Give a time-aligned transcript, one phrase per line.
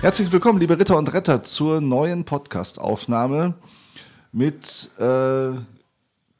[0.00, 3.52] Herzlich willkommen, liebe Ritter und Retter, zur neuen Podcast-Aufnahme
[4.32, 5.50] mit äh,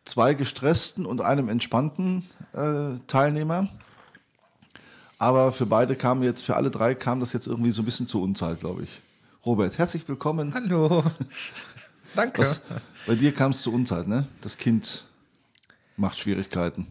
[0.06, 3.68] zwei gestressten und einem entspannten äh, Teilnehmer.
[5.18, 8.06] Aber für beide kam jetzt, für alle drei kam das jetzt irgendwie so ein bisschen
[8.06, 9.02] zu Unzeit, glaube ich.
[9.44, 10.54] Robert, herzlich willkommen.
[10.54, 11.04] Hallo.
[12.14, 12.40] Danke.
[12.40, 12.62] Was,
[13.06, 14.26] bei dir kam es zu Unzeit, ne?
[14.40, 15.04] Das Kind
[15.98, 16.86] macht Schwierigkeiten.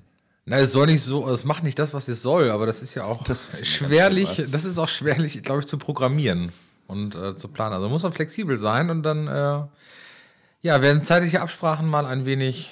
[0.50, 2.96] Na, es soll nicht so, es macht nicht das, was es soll, aber das ist
[2.96, 6.52] ja auch Das ist schwerlich, das ist auch schwerlich, glaube ich, zu programmieren
[6.88, 7.76] und äh, zu planen.
[7.76, 9.68] Also muss man flexibel sein und dann, äh,
[10.62, 12.72] ja, werden zeitliche Absprachen mal ein wenig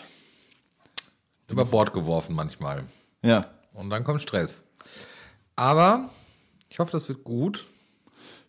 [1.50, 2.84] über Bord geworfen manchmal.
[3.22, 3.46] Ja.
[3.74, 4.64] Und dann kommt Stress.
[5.56, 6.10] Aber
[6.70, 7.68] ich hoffe, das wird gut.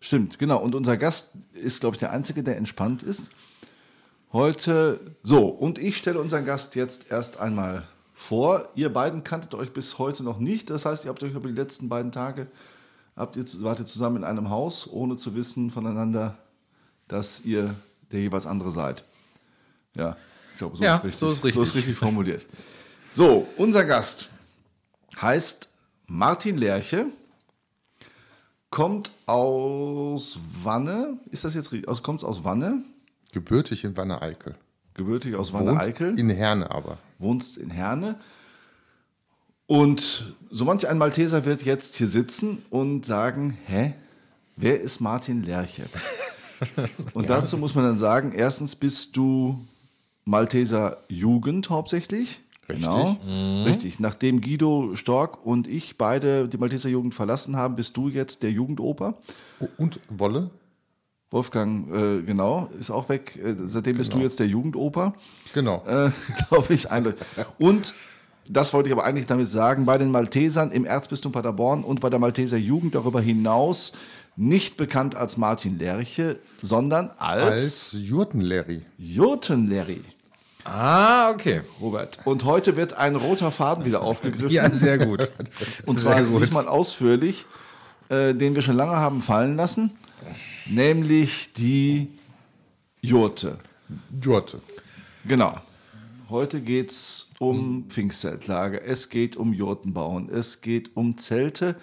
[0.01, 0.57] Stimmt, genau.
[0.57, 3.29] Und unser Gast ist, glaube ich, der Einzige, der entspannt ist.
[4.33, 7.83] Heute, so, und ich stelle unseren Gast jetzt erst einmal
[8.19, 8.69] vor.
[8.75, 10.71] Ihr beiden kanntet euch bis heute noch nicht.
[10.71, 12.49] Das heißt, ihr habt euch über die letzten beiden Tage,
[13.17, 16.37] habt ihr, wart ihr zusammen in einem Haus, ohne zu wissen voneinander,
[17.07, 17.77] dass ihr
[18.11, 19.05] der jeweils andere seid.
[19.95, 20.17] Ja,
[20.53, 21.55] ich glaube, so, Ja, ist richtig, so ist richtig.
[21.55, 22.45] so ist richtig formuliert.
[23.13, 24.31] So, unser Gast
[25.21, 25.69] heißt
[26.07, 27.07] Martin Lerche
[28.71, 31.19] kommt aus Wanne.
[31.31, 31.89] Ist das jetzt richtig?
[31.89, 32.83] Aus, kommt aus Wanne?
[33.33, 34.57] Gebürtig in Wanne-Eickel.
[34.99, 36.19] Gebürtig aus Wanne-Eickel.
[36.19, 36.99] In Herne aber.
[37.19, 38.17] Wohnst in Herne.
[39.69, 43.95] Und so manch ein Malteser wird jetzt hier sitzen und sagen: Hä?
[44.57, 45.85] Wer ist Martin Lerche?
[47.15, 49.65] Und dazu muss man dann sagen: Erstens bist du
[50.25, 52.41] Malteser Jugend hauptsächlich.
[52.69, 52.85] Richtig.
[52.85, 53.17] Genau.
[53.65, 54.01] Richtig.
[54.01, 58.51] Nachdem Guido Stork und ich beide die Malteser Jugend verlassen haben, bist du jetzt der
[58.51, 59.15] Jugendoper.
[59.77, 60.51] Und Wolle?
[61.31, 63.37] Wolfgang, äh, genau, ist auch weg.
[63.37, 64.25] Äh, seitdem bist du Genau.
[64.25, 65.15] jetzt der Jugendoper,
[65.53, 65.85] Genau.
[65.87, 66.11] äh,
[66.49, 66.91] glaube ich.
[66.91, 67.21] eindeutig.
[67.59, 67.95] Und
[68.49, 72.09] das wollte ich aber eigentlich damit sagen, bei den Maltesern im Erzbistum Paderborn und bei
[72.09, 73.93] der Malteser Jugend darüber hinaus
[74.37, 78.83] nicht bekannt als Martin Lerche, sondern als, Als Jurtenlerry.
[78.97, 80.01] Jurtenlerry.
[80.65, 81.61] Ah, okay.
[81.81, 82.19] Robert.
[82.25, 84.51] Und heute wird ein roter Faden wieder aufgegriffen.
[84.51, 85.31] Ja, sehr gut.
[85.87, 86.41] Und zwar gut.
[86.43, 87.47] diesmal ausführlich,
[88.11, 89.91] äh, den wir schon lange haben fallen lassen,
[90.69, 92.09] nämlich die
[93.01, 93.59] Jurte.
[94.23, 94.61] Jurte.
[95.27, 95.61] Genau.
[96.31, 101.75] Heute geht es um Pfingstzeltlager, es geht um Jurtenbauen, es geht um Zelte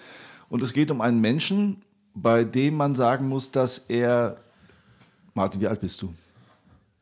[0.48, 1.82] und es geht um einen Menschen,
[2.14, 4.36] bei dem man sagen muss, dass er,
[5.34, 6.14] Martin, wie alt bist du?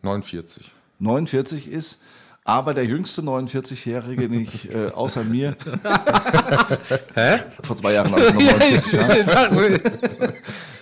[0.03, 0.71] 49.
[1.01, 2.01] 49 ist,
[2.45, 5.57] aber der jüngste 49-Jährige, den ich äh, außer mir
[7.63, 9.81] vor zwei Jahren war ich noch 49 Jahre,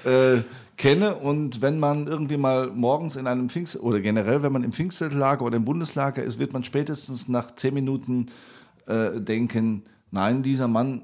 [0.05, 0.43] äh,
[0.83, 1.15] kenne.
[1.15, 5.45] Und wenn man irgendwie mal morgens in einem Pfingst oder generell, wenn man im Pfingstlager
[5.45, 8.27] oder im Bundeslager ist, wird man spätestens nach zehn Minuten
[8.87, 11.03] äh, denken, nein, dieser Mann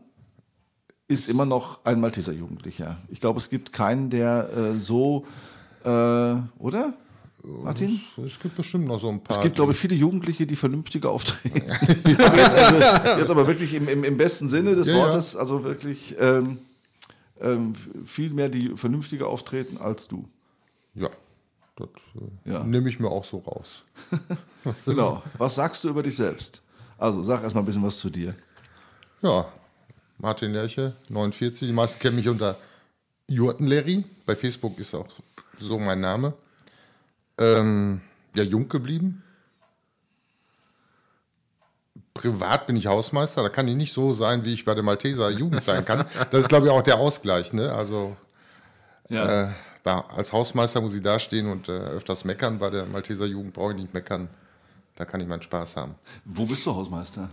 [1.06, 2.98] ist immer noch ein Malteser Jugendlicher.
[3.08, 5.24] Ich glaube, es gibt keinen, der äh, so,
[5.84, 5.88] äh,
[6.58, 6.94] oder?
[7.44, 8.00] Martin?
[8.26, 9.36] Es gibt bestimmt noch so ein paar.
[9.36, 11.62] Es gibt, glaube ich, viele Jugendliche, die vernünftiger auftreten.
[12.18, 15.04] aber jetzt, also, jetzt aber wirklich im, im, im besten Sinne des Ja, ja.
[15.04, 16.58] Wortes, also wirklich ähm,
[17.40, 20.28] ähm, viel mehr, die vernünftiger auftreten als du.
[20.94, 21.08] Ja.
[21.76, 21.88] Das
[22.46, 22.64] äh, Ja.
[22.64, 23.84] nehme ich mir auch so raus.
[24.84, 25.22] Genau.
[25.38, 26.62] Was sagst du über dich selbst?
[26.98, 28.34] Also sag erstmal ein bisschen was zu dir.
[29.22, 29.46] Ja.
[30.18, 31.68] Martin Lerche, 49.
[31.68, 32.56] Die meisten kennen mich unter
[33.28, 34.04] Jurtenlerry.
[34.26, 35.06] Bei Facebook ist auch
[35.58, 36.34] so mein Name.
[37.38, 38.00] Ähm,
[38.34, 39.22] ja, jung geblieben.
[42.18, 45.30] Privat bin ich Hausmeister, da kann ich nicht so sein, wie ich bei der Malteser
[45.30, 46.04] Jugend sein kann.
[46.30, 47.52] Das ist, glaube ich, auch der Ausgleich.
[47.52, 47.72] Ne?
[47.72, 48.16] Also
[49.08, 49.44] Ja.
[49.44, 49.48] äh,
[50.14, 52.58] als Hausmeister muss ich dastehen und äh, öfters meckern.
[52.58, 54.28] Bei der Malteser Jugend brauche ich nicht meckern.
[54.96, 55.94] Da kann ich meinen Spaß haben.
[56.26, 57.30] Wo bist du Hausmeister?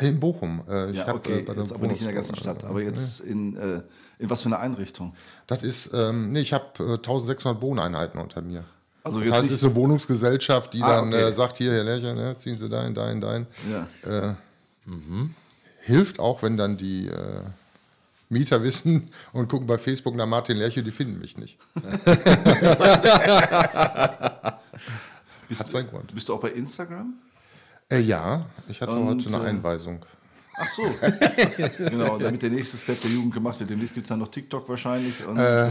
[0.00, 0.64] In Bochum.
[0.68, 2.82] Äh, ich Ja, hab, okay, äh, bei jetzt aber nicht in der ganzen Stadt, aber
[2.82, 3.82] jetzt in, äh,
[4.18, 5.14] in was für eine Einrichtung?
[5.46, 8.64] Das ist, ähm, nee, ich habe äh, 1600 Wohneinheiten unter mir.
[9.04, 11.22] Also das heißt, es ist eine Wohnungsgesellschaft, die Ah, dann okay.
[11.22, 13.46] äh, sagt, hier, Herr Lercher, ne, ziehen Sie dahin, dahin, dahin.
[13.70, 13.88] Ja.
[14.28, 14.34] Äh,
[15.80, 17.40] Hilft auch, wenn dann die äh,
[18.28, 21.58] Mieter wissen und gucken bei Facebook nach Martin Lerche, die finden mich nicht.
[25.48, 26.14] Bist, Hat seinen Grund.
[26.14, 27.14] bist du auch bei Instagram?
[27.90, 30.00] Äh, ja, ich hatte Und, heute eine äh, Einweisung.
[30.56, 30.82] Ach so.
[31.78, 33.68] genau, damit der nächste Step der Jugend gemacht wird.
[33.70, 35.26] Demnächst gibt es dann noch TikTok wahrscheinlich.
[35.26, 35.70] Und, Äh, äh,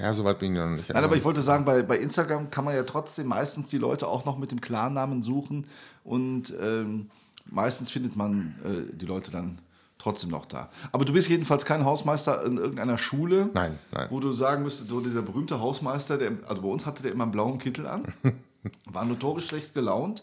[0.00, 0.92] ja, soweit bin ich noch nicht.
[0.92, 4.08] Nein, aber ich wollte sagen, bei, bei Instagram kann man ja trotzdem meistens die Leute
[4.08, 5.66] auch noch mit dem Klarnamen suchen
[6.04, 7.10] und ähm,
[7.46, 9.58] meistens findet man äh, die Leute dann
[9.98, 10.68] trotzdem noch da.
[10.92, 14.06] Aber du bist jedenfalls kein Hausmeister in irgendeiner Schule, Nein, nein.
[14.10, 17.24] wo du sagen müsstest, so dieser berühmte Hausmeister, der, also bei uns hatte der immer
[17.24, 18.02] einen blauen Kittel an,
[18.86, 20.22] war notorisch schlecht gelaunt,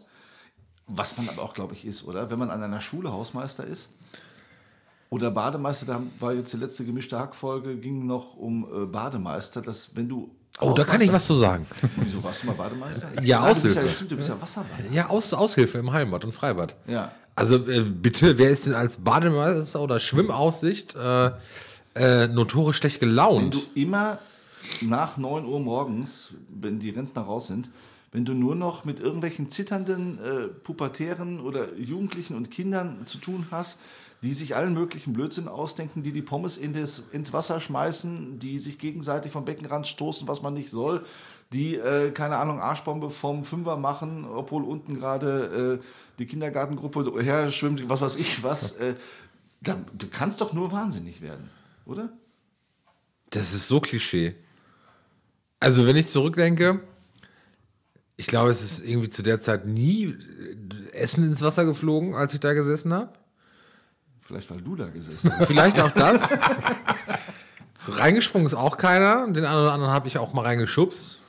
[0.88, 2.30] was man aber auch, glaube ich, ist, oder?
[2.30, 3.90] Wenn man an einer Schule Hausmeister ist.
[5.14, 9.96] Oder Bademeister, da war jetzt die letzte gemischte Hackfolge, ging noch um äh, Bademeister, dass
[9.96, 10.32] wenn du.
[10.60, 11.68] Oh, da kann ich was zu sagen.
[11.98, 13.10] Wieso warst du mal Bademeister?
[13.22, 13.96] Ja, Nein, du bist ja, Aushilfe.
[13.96, 14.80] stimmt, du bist ja Wasserball.
[14.92, 16.76] Ja, Aus Aushilfe im Heimbad und Freibad.
[16.88, 17.12] Ja.
[17.36, 21.32] Also äh, bitte, wer ist denn als Bademeister oder Schwimmaufsicht äh,
[21.94, 23.54] äh, notorisch schlecht Wenn gelaunt?
[23.54, 24.18] du immer
[24.82, 27.70] nach 9 Uhr morgens, wenn die Rentner raus sind,
[28.14, 33.48] wenn du nur noch mit irgendwelchen zitternden äh, Pubertären oder Jugendlichen und Kindern zu tun
[33.52, 33.80] hast,
[34.22, 38.60] die sich allen möglichen Blödsinn ausdenken, die die Pommes in das, ins Wasser schmeißen, die
[38.60, 41.04] sich gegenseitig vom Beckenrand stoßen, was man nicht soll,
[41.52, 45.86] die, äh, keine Ahnung, Arschbombe vom Fünfer machen, obwohl unten gerade äh,
[46.20, 48.74] die Kindergartengruppe her schwimmt, was weiß ich was.
[48.74, 48.96] Äh,
[49.62, 51.50] da, du kannst doch nur wahnsinnig werden,
[51.86, 52.10] oder?
[53.32, 54.36] Das ist so Klischee.
[55.60, 56.84] Also, wenn ich zurückdenke,
[58.16, 62.34] ich glaube, es ist irgendwie zu der Zeit nie äh, Essen ins Wasser geflogen, als
[62.34, 63.14] ich da gesessen habe.
[64.22, 65.48] Vielleicht, weil du da gesessen hast.
[65.48, 66.30] Vielleicht auch das.
[67.88, 69.28] Reingesprungen ist auch keiner.
[69.28, 71.20] Den einen oder anderen habe ich auch mal reingeschubst.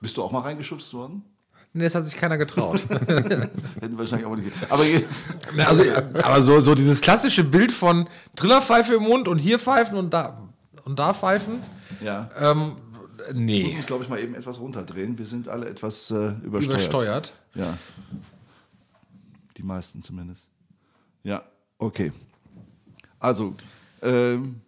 [0.00, 1.24] Bist du auch mal reingeschubst worden?
[1.72, 2.84] Nee, das hat sich keiner getraut.
[2.90, 4.50] Hätten wahrscheinlich auch nicht.
[4.68, 4.84] Aber
[5.66, 5.84] also,
[6.20, 10.36] aber so, so dieses klassische Bild von Trillerpfeife im Mund und hier pfeifen und da,
[10.84, 11.60] und da pfeifen.
[12.02, 12.28] ja.
[12.40, 12.76] Ähm,
[13.28, 15.18] Ich muss nee, uns, glaube ich, mal eben etwas runterdrehen.
[15.18, 16.80] Wir sind alle etwas äh, übersteuert.
[16.80, 17.32] übersteuert.
[17.54, 17.78] Ja.
[19.56, 20.50] Die meisten zumindest.
[21.22, 21.44] Ja,
[21.78, 22.12] okay.
[23.18, 23.54] Also,
[24.02, 24.62] ähm,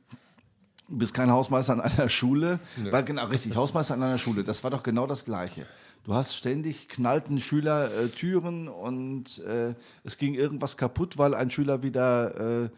[0.89, 2.61] du bist kein Hausmeister an einer Schule.
[2.91, 4.45] War genau richtig, Hausmeister an einer Schule.
[4.45, 5.67] Das war doch genau das Gleiche.
[6.05, 11.51] Du hast ständig knallten Schüler äh, Türen und äh, es ging irgendwas kaputt, weil ein
[11.51, 12.69] Schüler wieder, äh,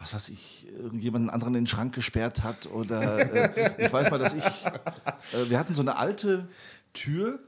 [0.00, 4.18] was weiß ich, irgendjemanden anderen in den Schrank gesperrt hat oder äh, ich weiß mal,
[4.18, 6.48] dass ich, äh, wir hatten so eine alte
[6.94, 7.38] Tür,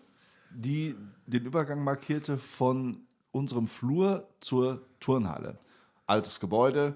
[0.51, 0.95] die
[1.27, 2.99] den Übergang markierte von
[3.33, 5.59] unserem Flur zur Turnhalle.
[6.07, 6.95] Altes Gebäude,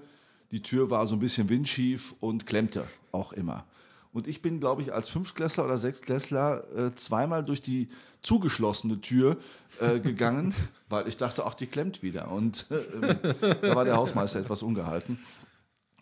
[0.51, 3.65] die Tür war so ein bisschen windschief und klemmte auch immer.
[4.13, 7.89] Und ich bin, glaube ich, als Fünftklässler oder Sechstklässler äh, zweimal durch die
[8.21, 9.37] zugeschlossene Tür
[9.79, 10.53] äh, gegangen,
[10.89, 12.31] weil ich dachte, ach, die klemmt wieder.
[12.31, 13.15] Und äh,
[13.61, 15.19] da war der Hausmeister etwas ungehalten.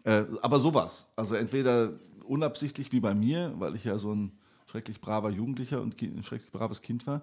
[0.06, 1.12] Äh, aber sowas.
[1.16, 1.94] Also entweder
[2.24, 4.31] unabsichtlich wie bei mir, weil ich ja so ein
[4.69, 7.22] schrecklich braver Jugendlicher und ein schrecklich braves Kind war,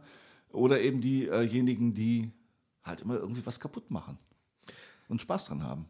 [0.50, 2.31] oder eben diejenigen, die
[2.84, 4.19] halt immer irgendwie was kaputt machen
[5.08, 5.87] und Spaß dran haben.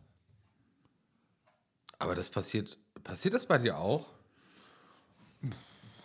[1.98, 4.06] Aber das passiert, passiert das bei dir auch?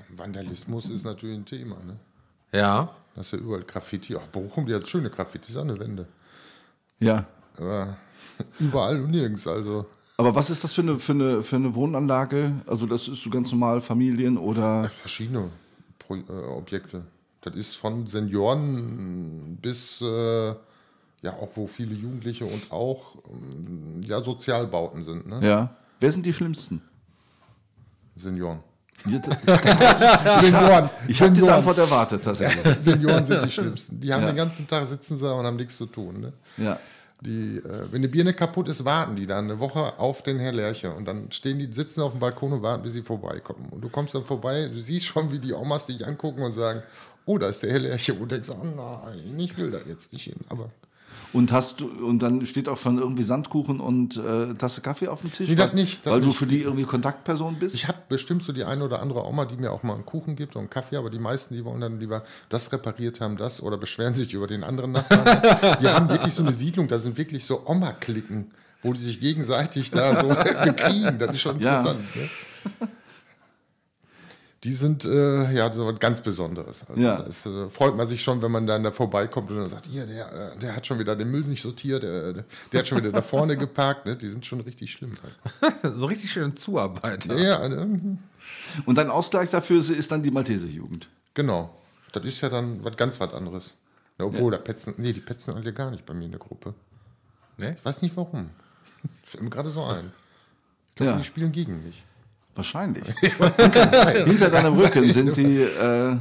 [0.10, 1.78] Vandalismus ist natürlich ein Thema.
[1.84, 2.00] Ne?
[2.54, 2.96] Ja.
[3.16, 4.16] Das ist ja überall Graffiti.
[4.16, 6.08] Ach, Bochum, die hat schöne Graffitis an der Wände.
[7.00, 7.26] Ja.
[7.58, 7.98] Aber
[8.60, 9.48] überall und nirgends.
[9.48, 9.86] Also
[10.18, 12.52] Aber was ist das für eine, für eine, für eine Wohnanlage?
[12.66, 14.90] Also das ist so ganz normal Familien oder...
[14.90, 15.50] verschiedene
[16.00, 17.04] Pro äh, Objekte.
[17.42, 20.48] Das ist von Senioren bis, äh,
[21.22, 25.28] ja, auch wo viele Jugendliche und auch ähm, ja, Sozialbauten sind.
[25.28, 25.40] Ne?
[25.48, 25.76] Ja.
[26.00, 26.82] Wer sind die schlimmsten?
[28.16, 28.60] Senioren.
[29.06, 30.90] Senioren.
[31.08, 32.76] ich habe diese Antwort erwartet tatsächlich.
[32.80, 34.02] Senioren sind die schlimmsten.
[34.02, 34.28] Die haben Ja.
[34.30, 36.22] den ganzen Tag sitzen sie und haben nichts zu tun.
[36.22, 36.34] Ne?
[36.58, 36.80] Ja.
[37.22, 40.52] Die, äh, wenn eine Birne kaputt ist, warten die dann eine Woche auf den Herr
[40.52, 43.68] Lerche und dann stehen die, sitzen auf dem Balkon und warten, bis sie vorbeikommen.
[43.72, 46.84] Und du kommst dann vorbei, du siehst schon, wie die Omas dich angucken und sagen,
[47.26, 48.14] oh, da ist der Herr Lerche.
[48.14, 50.40] Und du denkst, oh nein, ich will da jetzt nicht hin.
[50.50, 50.70] Aber
[51.34, 55.22] Und hast du und dann steht auch schon irgendwie Sandkuchen und äh, Tasse Kaffee auf
[55.22, 56.38] dem Tisch, Nee, das weil, nicht, das weil du nicht.
[56.38, 57.76] für die irgendwie Kontaktperson bist.
[57.76, 60.36] ich habe bestimmt so die eine oder andere Oma, die mir auch mal einen Kuchen
[60.38, 63.62] gibt und einen Kaffee, aber die meisten, die wollen dann lieber das repariert haben, das
[63.62, 65.26] oder beschweren sich über den anderen Nachbarn.
[65.82, 69.92] Wir haben wirklich so eine Siedlung, da sind wirklich so Oma-Klicken, wo die sich gegenseitig
[69.92, 70.28] da so
[70.64, 71.20] bekriegen.
[71.20, 71.80] Das ist schon Ja.
[71.82, 72.16] interessant.
[72.16, 72.30] Ne?
[74.64, 76.84] Die sind äh, ja so was ganz Besonderes.
[76.90, 77.22] Also Ja.
[77.22, 80.06] Das äh, freut man sich schon, wenn man dann da vorbeikommt und dann sagt, hier,
[80.08, 82.98] der, äh, der hat schon wieder den Müll nicht sortiert, der, der, der hat schon
[82.98, 84.08] wieder da vorne geparkt.
[84.08, 84.16] Ne?
[84.16, 85.12] Die sind schon richtig schlimm.
[85.62, 85.96] Halt.
[85.96, 87.26] so richtig schön Zuarbeit.
[87.26, 88.18] Ja, ja, ne?
[88.86, 91.08] Und dein Ausgleich dafür ist dann die Malteserjugend.
[91.34, 91.74] genau.
[92.14, 93.74] Das ist ja dann was ganz was anderes.
[94.18, 96.74] Ja, obwohl, da petzen, nee, die petzen alle gar nicht bei mir in der Gruppe.
[97.58, 97.76] Ne?
[97.78, 98.50] Ich weiß nicht warum.
[99.24, 100.12] Fällt mir gerade so ein.
[100.90, 101.18] Ich glaube, Ja.
[101.18, 102.04] die spielen gegen mich.
[102.58, 103.08] Wahrscheinlich.
[103.20, 106.18] hinter, deinem Rücken sind die äh,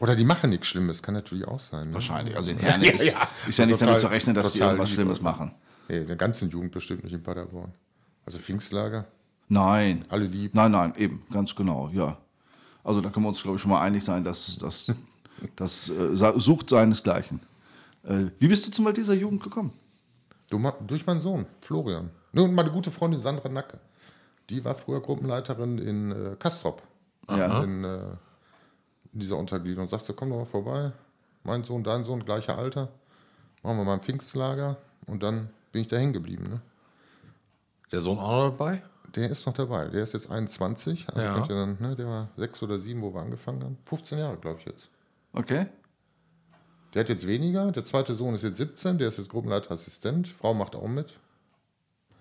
[0.00, 1.88] Oder die machen nichts Schlimmes, kann natürlich auch sein.
[1.88, 1.94] Ne?
[1.94, 2.36] wahrscheinlich.
[2.36, 3.14] Also in Herne ist,
[3.46, 4.90] ist ja nicht Total- damit zu rechnen, dass die irgendwas.
[4.90, 5.52] Schlimmes machen.
[5.88, 7.72] Nee, der ganzen Jugend bestimmt nicht in Paderborn.
[8.26, 9.06] Also Pfingstlager,
[9.48, 10.04] Nein.
[10.10, 10.54] alle lieb.
[10.54, 12.18] Nein, nein, eben, ganz genau, ja.
[12.84, 14.92] Also da können wir uns, glaube ich, schon mal einig sein, dass das
[15.56, 17.40] das äh, sucht seinesgleichen.
[18.04, 19.72] Äh, wie bist du zum Malteser Jugend gekommen?
[20.50, 22.10] Du, durch meinen Sohn, Florian.
[22.34, 23.78] Und meine gute Freundin Sandra Nacke.
[24.50, 26.82] Die war früher Gruppenleiterin in äh, Kastrop.
[27.28, 27.62] Ja.
[27.62, 27.98] In, äh,
[29.12, 29.84] in dieser Untergliederung.
[29.84, 30.92] Und sagte, komm doch mal vorbei.
[31.44, 32.88] Mein Sohn, dein Sohn, gleicher Alter.
[33.62, 34.76] Machen wir mal ein Pfingstlager.
[35.06, 36.48] Und dann bin ich da hängen geblieben.
[36.48, 36.60] Ne?
[37.92, 38.82] Der Sohn auch noch dabei?
[39.14, 39.86] Der ist noch dabei.
[39.88, 41.06] Der ist jetzt 21.
[41.08, 41.40] Also Ja.
[41.46, 43.78] dann, ne, der war sechs oder sieben, wo wir angefangen haben.
[43.86, 44.90] 15 Jahre, glaube ich jetzt.
[45.32, 45.66] Okay.
[46.94, 47.72] Der hat jetzt weniger.
[47.72, 48.98] Der zweite Sohn ist jetzt 17.
[48.98, 50.28] Der ist jetzt Gruppenleiterassistent.
[50.28, 51.14] Frau macht auch mit.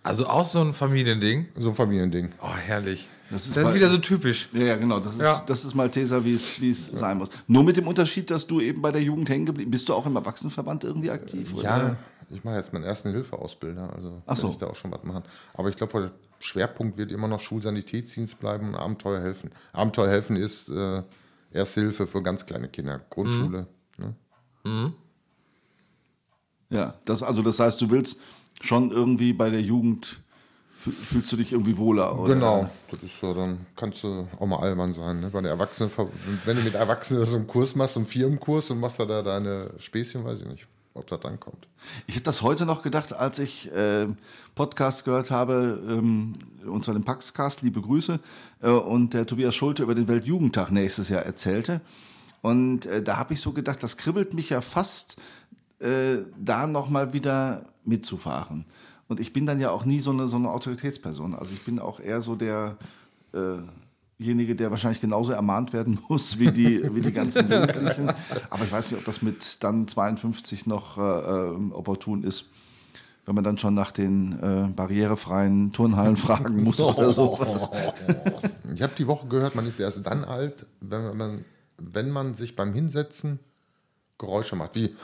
[0.08, 1.48] Also auch so ein Familiending.
[1.56, 2.30] So ein Familiending.
[2.42, 3.10] Oh, herrlich.
[3.30, 4.48] Das Das ist ist, mal- wieder so typisch.
[4.54, 5.00] Ja, ja, genau.
[5.00, 5.44] Das ist, Ja.
[5.46, 7.30] das ist Malteser, wie es, wie es sein muss.
[7.48, 9.90] Nur mit dem Unterschied, dass du eben bei der Jugend hängen geblieben bist.
[9.90, 11.54] du auch im Erwachsenenverband irgendwie aktiv?
[11.54, 11.64] Oder?
[11.64, 11.96] Ja,
[12.30, 13.94] ich mache jetzt meinen ersten Hilfeausbilder.
[13.94, 14.50] Also Ach so.
[14.50, 15.24] ich da auch schon was machen.
[15.54, 19.52] Aber ich glaube, der Schwerpunkt wird immer noch Schulsanitätsdienst bleiben und Abenteuer helfen.
[19.74, 21.04] Abenteuer helfen ist äh,
[21.52, 23.00] Erste Hilfe für ganz kleine Kinder.
[23.10, 23.68] Grundschule.
[24.64, 24.94] Ne?
[26.70, 28.20] Ja, das, also das heißt, du willst
[28.62, 30.20] schon irgendwie bei der Jugend,
[30.84, 32.20] fü- fühlst du dich irgendwie wohler?
[32.20, 32.34] Oder?
[32.34, 35.22] Genau, das ist so, dann kannst du auch mal albern sein.
[35.22, 35.30] Ne?
[35.30, 35.92] Bei den Erwachsenen,
[36.46, 39.22] wenn du mit Erwachsenen so einen Kurs machst, so einen Firmenkurs und machst da, da
[39.22, 41.68] deine Späßchen, weiß ich nicht, ob das dann kommt.
[42.08, 44.08] Ich habe das heute noch gedacht, als ich äh,
[44.56, 46.34] Podcast gehört habe, ähm,
[46.66, 48.20] und zwar den Paxcast, liebe Grüße,
[48.62, 51.82] äh, und der Tobias Schulte über den Weltjugendtag nächstes Jahr erzählte.
[52.42, 55.18] Und äh, da habe ich so gedacht, das kribbelt mich ja fast,
[55.80, 58.66] äh, da nochmal wieder mitzufahren.
[59.08, 61.34] Und ich bin dann ja auch nie so eine, so eine Autoritätsperson.
[61.34, 62.78] Also ich bin auch eher so der
[63.34, 63.58] äh,
[64.20, 68.10] derjenige, der wahrscheinlich genauso ermahnt werden muss wie die, wie die ganzen Jugendlichen.
[68.50, 72.46] Aber ich weiß nicht, ob das mit dann 52 noch äh, äh, opportun ist,
[73.26, 77.70] wenn man dann schon nach den äh, barrierefreien Turnhallen fragen muss oder sowas.
[78.74, 81.46] Ich habe die Woche gehört, man ist erst dann alt, wenn man,
[81.78, 83.40] wenn man sich beim Hinsetzen
[84.18, 84.74] Geräusche macht.
[84.74, 84.96] Wie,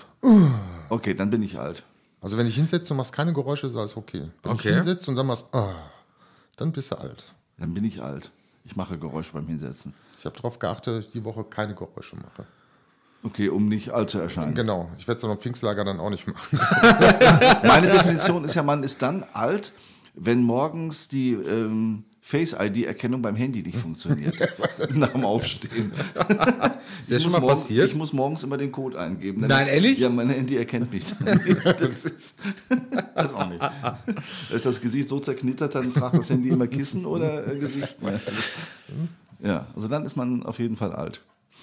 [0.89, 1.83] Okay, dann bin ich alt.
[2.23, 4.29] Also wenn ich hinsetze und machst keine Geräusche, ist alles okay.
[4.41, 4.69] Wenn Okay.
[4.69, 5.75] ich hinsetze und dann machst, ah,
[6.55, 7.25] dann bist du alt.
[7.59, 8.31] Dann bin ich alt.
[8.65, 9.93] Ich mache Geräusche beim Hinsetzen.
[10.17, 12.45] Ich habe darauf geachtet, dass ich die Woche keine Geräusche mache.
[13.23, 14.53] Okay, um nicht alt zu erscheinen.
[14.53, 16.59] Genau, ich werde es am Pfingstlager dann auch nicht machen.
[17.63, 19.71] Meine Definition ist ja, man ist dann alt,
[20.15, 24.33] wenn morgens die ähm, Face-ID-Erkennung beim Handy nicht funktioniert.
[24.93, 25.91] nach dem Aufstehen.
[27.01, 27.89] Ist das Ich schon muss mal morgen- passiert?
[27.89, 29.41] Ich muss morgens immer den Code eingeben.
[29.45, 29.99] Nein, ehrlich?
[29.99, 31.65] Ja, mein Handy erkennt mich dann nicht.
[31.65, 32.35] Das ist,
[33.13, 33.61] das auch nicht.
[34.53, 37.97] Ist das Gesicht so zerknittert, dann fragt das Handy immer Kissen oder äh, Gesicht.
[39.41, 41.21] Ja, also dann ist man auf jeden Fall alt.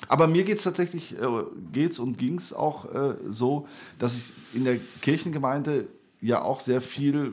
[0.08, 1.26] Aber mir geht es tatsächlich, äh,
[1.72, 3.66] geht's und ging es auch äh, so,
[3.98, 5.86] dass ich in der Kirchengemeinde
[6.20, 7.32] ja auch sehr viel,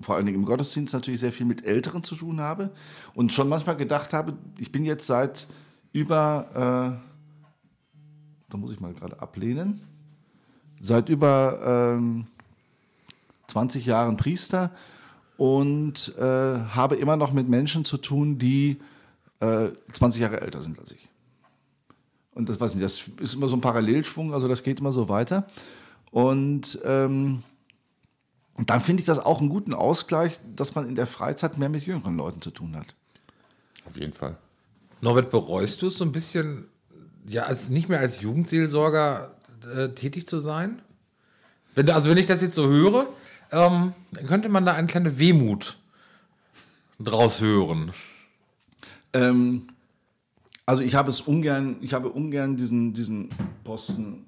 [0.00, 2.70] vor allen Dingen im Gottesdienst natürlich sehr viel mit Älteren zu tun habe
[3.14, 5.48] und schon manchmal gedacht habe, ich bin jetzt seit
[5.92, 9.80] über, äh, da muss ich mal gerade ablehnen,
[10.80, 12.26] seit über ähm,
[13.48, 14.70] 20 Jahren Priester
[15.36, 18.78] und äh, habe immer noch mit Menschen zu tun, die
[19.40, 21.08] äh, 20 Jahre älter sind als ich.
[22.34, 24.92] Und das weiß ich nicht, das ist immer so ein Parallelschwung, also das geht immer
[24.92, 25.46] so weiter.
[26.10, 27.42] Und ähm,
[28.66, 31.86] dann finde ich das auch einen guten Ausgleich, dass man in der Freizeit mehr mit
[31.86, 32.94] jüngeren Leuten zu tun hat.
[33.84, 34.36] Auf jeden Fall.
[35.00, 36.64] Norbert, bereust du es so ein bisschen,
[37.26, 39.30] ja, als, nicht mehr als Jugendseelsorger
[39.72, 40.82] äh, tätig zu sein?
[41.74, 43.06] Wenn, also wenn ich das jetzt so höre,
[43.52, 43.92] ähm,
[44.26, 45.78] könnte man da eine kleine Wehmut
[46.98, 47.92] draus hören.
[49.12, 49.68] Ähm,
[50.66, 53.30] also ich habe es ungern, ich habe ungern diesen, diesen
[53.64, 54.24] Posten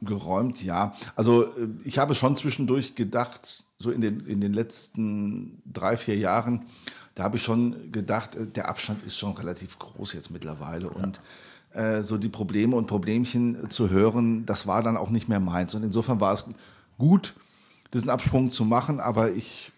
[0.00, 0.92] geräumt, ja.
[1.16, 6.16] Also äh, ich habe schon zwischendurch gedacht, so in den, in den letzten drei, vier
[6.16, 6.66] Jahren,
[7.14, 10.90] da habe ich schon gedacht, äh, der Abstand ist schon relativ groß jetzt mittlerweile.
[10.90, 11.20] Und
[11.72, 15.74] äh, so die Probleme und Problemchen zu hören, das war dann auch nicht mehr meins.
[15.74, 16.46] Und insofern war es
[16.96, 17.34] gut,
[17.92, 19.72] diesen Absprung zu machen, aber ich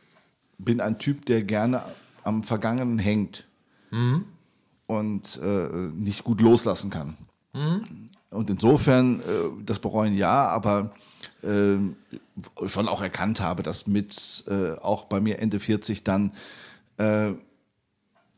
[0.59, 1.83] bin ein Typ, der gerne
[2.25, 3.47] am Vergangenen hängt
[4.87, 7.17] und äh, nicht gut loslassen kann.
[8.31, 9.25] Und insofern, äh,
[9.65, 10.93] das bereuen ja, aber
[11.43, 11.77] äh,
[12.67, 16.33] schon auch erkannt habe, dass mit äh, auch bei mir Ende 40 dann,
[16.99, 17.33] äh,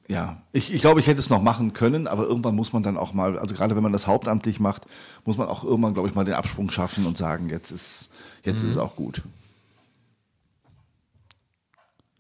[0.09, 2.97] ja, ich, ich glaube, ich hätte es noch machen können, aber irgendwann muss man dann
[2.97, 4.87] auch mal, also gerade wenn man das hauptamtlich macht,
[5.25, 8.13] muss man auch irgendwann, glaube ich, mal den Absprung schaffen und sagen, jetzt ist,
[8.45, 9.23] jetzt ist es auch gut.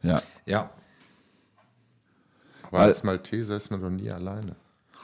[0.02, 0.22] Ja.
[0.46, 0.70] Ja.
[2.64, 4.56] Aber Weil- als Malteser ist man doch nie alleine.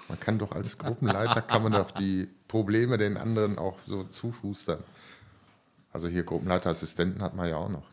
[0.08, 4.82] Man kann doch als Gruppenleiter, kann man doch die Probleme den anderen auch so zuschustern.
[5.92, 7.84] Also hier Gruppenleiterassistenten hat man ja auch noch.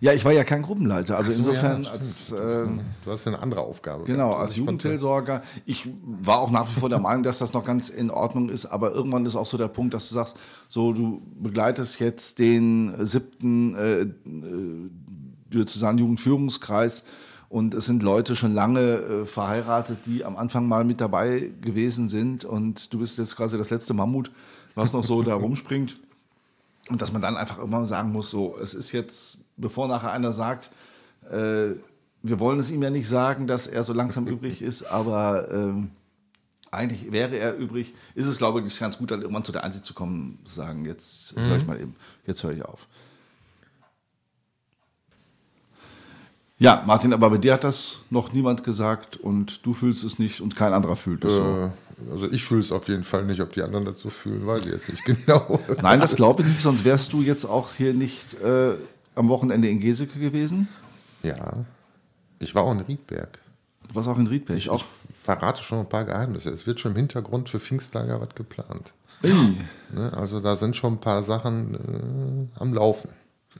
[0.00, 1.16] Ja, ich war ja kein Gruppenleiter.
[1.16, 2.66] Also so, insofern ja, als äh,
[3.04, 4.04] Du hast eine andere Aufgabe.
[4.04, 4.40] genau gehabt.
[4.40, 5.42] als Also ich Jugendseelsorger.
[5.64, 8.66] Ich war auch nach wie vor der Meinung, dass das noch ganz in Ordnung ist.
[8.66, 10.36] Aber irgendwann ist auch so der Punkt, dass du sagst,
[10.68, 14.10] so du begleitest jetzt den siebten äh, äh,
[15.52, 17.04] diözesanen Jugendführungskreis
[17.48, 22.08] und es sind Leute schon lange äh, verheiratet, die am Anfang mal mit dabei gewesen
[22.08, 24.30] sind und du bist jetzt quasi das letzte Mammut,
[24.74, 25.98] was noch so da rumspringt.
[26.88, 30.32] Und dass man dann einfach immer sagen muss, so, es ist jetzt, bevor nachher einer
[30.32, 30.70] sagt,
[31.30, 31.74] äh,
[32.22, 35.90] wir wollen es ihm ja nicht sagen, dass er so langsam übrig ist, aber ähm,
[36.70, 37.94] eigentlich wäre er übrig.
[38.14, 40.84] Ist es, glaube ich, ganz gut, dann irgendwann zu der Einsicht zu kommen, zu sagen,
[40.84, 41.94] jetzt höre ich mal eben,
[42.26, 42.88] jetzt höre ich auf.
[46.58, 50.40] Ja, Martin, aber bei dir hat das noch niemand gesagt und du fühlst es nicht
[50.40, 51.42] und kein anderer fühlt es so.
[51.42, 51.70] Äh,
[52.10, 54.72] also ich fühle es auf jeden Fall nicht, ob die anderen dazu fühlen, weiß ich
[54.72, 55.60] jetzt nicht genau.
[55.82, 58.74] Nein, das glaube ich nicht, sonst wärst du jetzt auch hier nicht äh,
[59.14, 60.68] am Wochenende in Geseke gewesen.
[61.22, 61.64] Ja,
[62.38, 63.38] ich war auch in Riedberg.
[63.88, 64.58] Du warst auch in Riedberg.
[64.58, 64.84] Ich, ich
[65.22, 66.50] verrate schon ein paar Geheimnisse.
[66.50, 68.92] Es wird schon im Hintergrund für Pfingstlager was geplant.
[69.22, 69.54] Hey.
[69.92, 73.10] Ne, also da sind schon ein paar Sachen äh, am Laufen.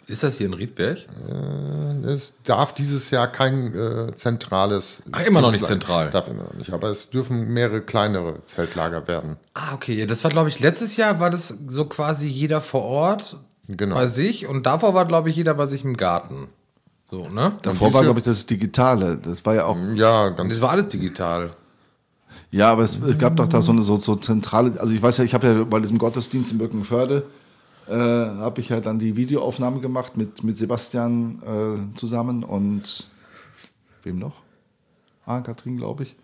[0.06, 0.98] Ist das hier in Riedberg?
[1.28, 5.02] Äh, es darf dieses Jahr kein äh, zentrales.
[5.12, 6.10] Ach, immer noch nicht zentral.
[6.10, 6.72] Darf immer noch nicht.
[6.72, 9.36] Aber es dürfen mehrere kleinere Zeltlager werden.
[9.54, 10.06] Ah, okay.
[10.06, 13.36] Das war, glaube ich, letztes Jahr war das so quasi jeder vor Ort
[13.68, 13.96] Genau.
[13.96, 16.46] bei sich und davor war, glaube ich, jeder bei sich im Garten.
[17.10, 17.56] So, ne?
[17.62, 19.16] Davor war, glaube ich, das Digitale.
[19.16, 19.76] Das war ja auch.
[19.94, 21.50] Ja, ganz Das war alles digital.
[22.50, 24.80] Ja, aber es gab doch da so eine so, so zentrale.
[24.80, 27.24] Also ich weiß ja, ich habe ja bei diesem Gottesdienst in Birkenförde
[27.88, 33.09] äh, habe ich ja dann die Videoaufnahme gemacht mit, mit Sebastian äh, zusammen und
[34.02, 34.43] wem noch?
[35.25, 36.16] Ah, Katrin, glaube ich.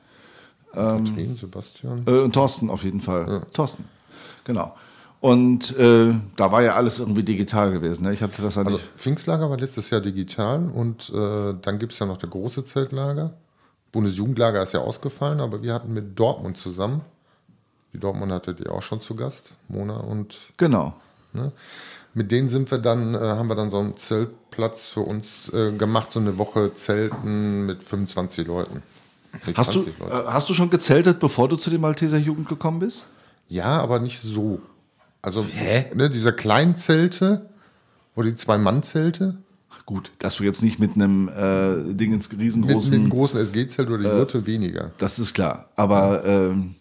[0.72, 2.02] Katrin, Sebastian.
[2.06, 3.46] Äh, und Thorsten auf jeden Fall.
[3.52, 3.84] Thorsten,
[4.44, 4.74] genau.
[5.20, 8.04] Und äh, da war ja alles irgendwie digital gewesen.
[8.04, 8.12] Ne?
[8.12, 8.78] Ich hatte das ja Also.
[8.96, 13.32] Pfingstlager war letztes Jahr digital und äh, dann gibt es ja noch das große Zeltlager.
[13.92, 17.02] Bundesjugendlager ist ja ausgefallen, aber wir hatten mit Dortmund zusammen.
[17.92, 20.94] Die Dortmund hatte die auch schon zu Gast, Mona und Genau.
[21.32, 21.52] Ne?
[22.14, 25.72] Mit denen sind wir dann, äh, haben wir dann so einen Zeltplatz für uns äh,
[25.72, 28.82] gemacht, so eine Woche Zelten mit 25 Leuten.
[29.46, 30.12] Mit Hast du, 20 Leuten.
[30.12, 33.06] äh, hast du schon gezeltet, bevor du zu der Malteser Jugend gekommen bist?
[33.48, 34.60] Ja, aber nicht so.
[35.22, 35.86] Also Hä?
[35.94, 37.46] Ne, diese kleinen Zelte
[38.14, 39.38] oder die Zwei-Mann-Zelte
[39.84, 42.92] Gut, dass du jetzt nicht mit einem äh, Ding ins mit, mit riesengroßen.
[42.92, 44.92] dem großen SG-Zelt oder die Äh, Jurte weniger.
[44.98, 45.70] Das ist klar.
[45.74, 46.76] Aber ähm,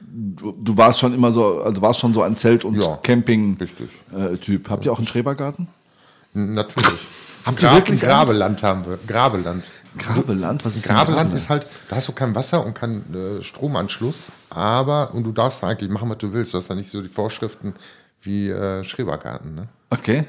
[0.00, 3.60] du, du warst schon immer so, also warst schon so ein Zelt- und Ja, Camping-Typ.
[3.60, 4.68] richtig.
[4.68, 5.68] Habt ihr auch einen Schrebergarten?
[6.32, 6.88] Natürlich.
[7.46, 8.12] Habt ihr wirklich einen?
[8.12, 8.98] Grabeland haben wir.
[9.06, 9.64] Grabeland.
[9.98, 10.64] Grabeland?
[10.64, 15.12] Was ist Grabeland ist halt, da hast du kein Wasser und keinen äh, Stromanschluss, aber,
[15.14, 16.54] und du darfst da eigentlich machen, was du willst.
[16.54, 17.74] Du hast da nicht so die Vorschriften
[18.22, 19.54] wie äh, Schrebergarten.
[19.54, 19.68] Ne?
[19.90, 20.24] Okay,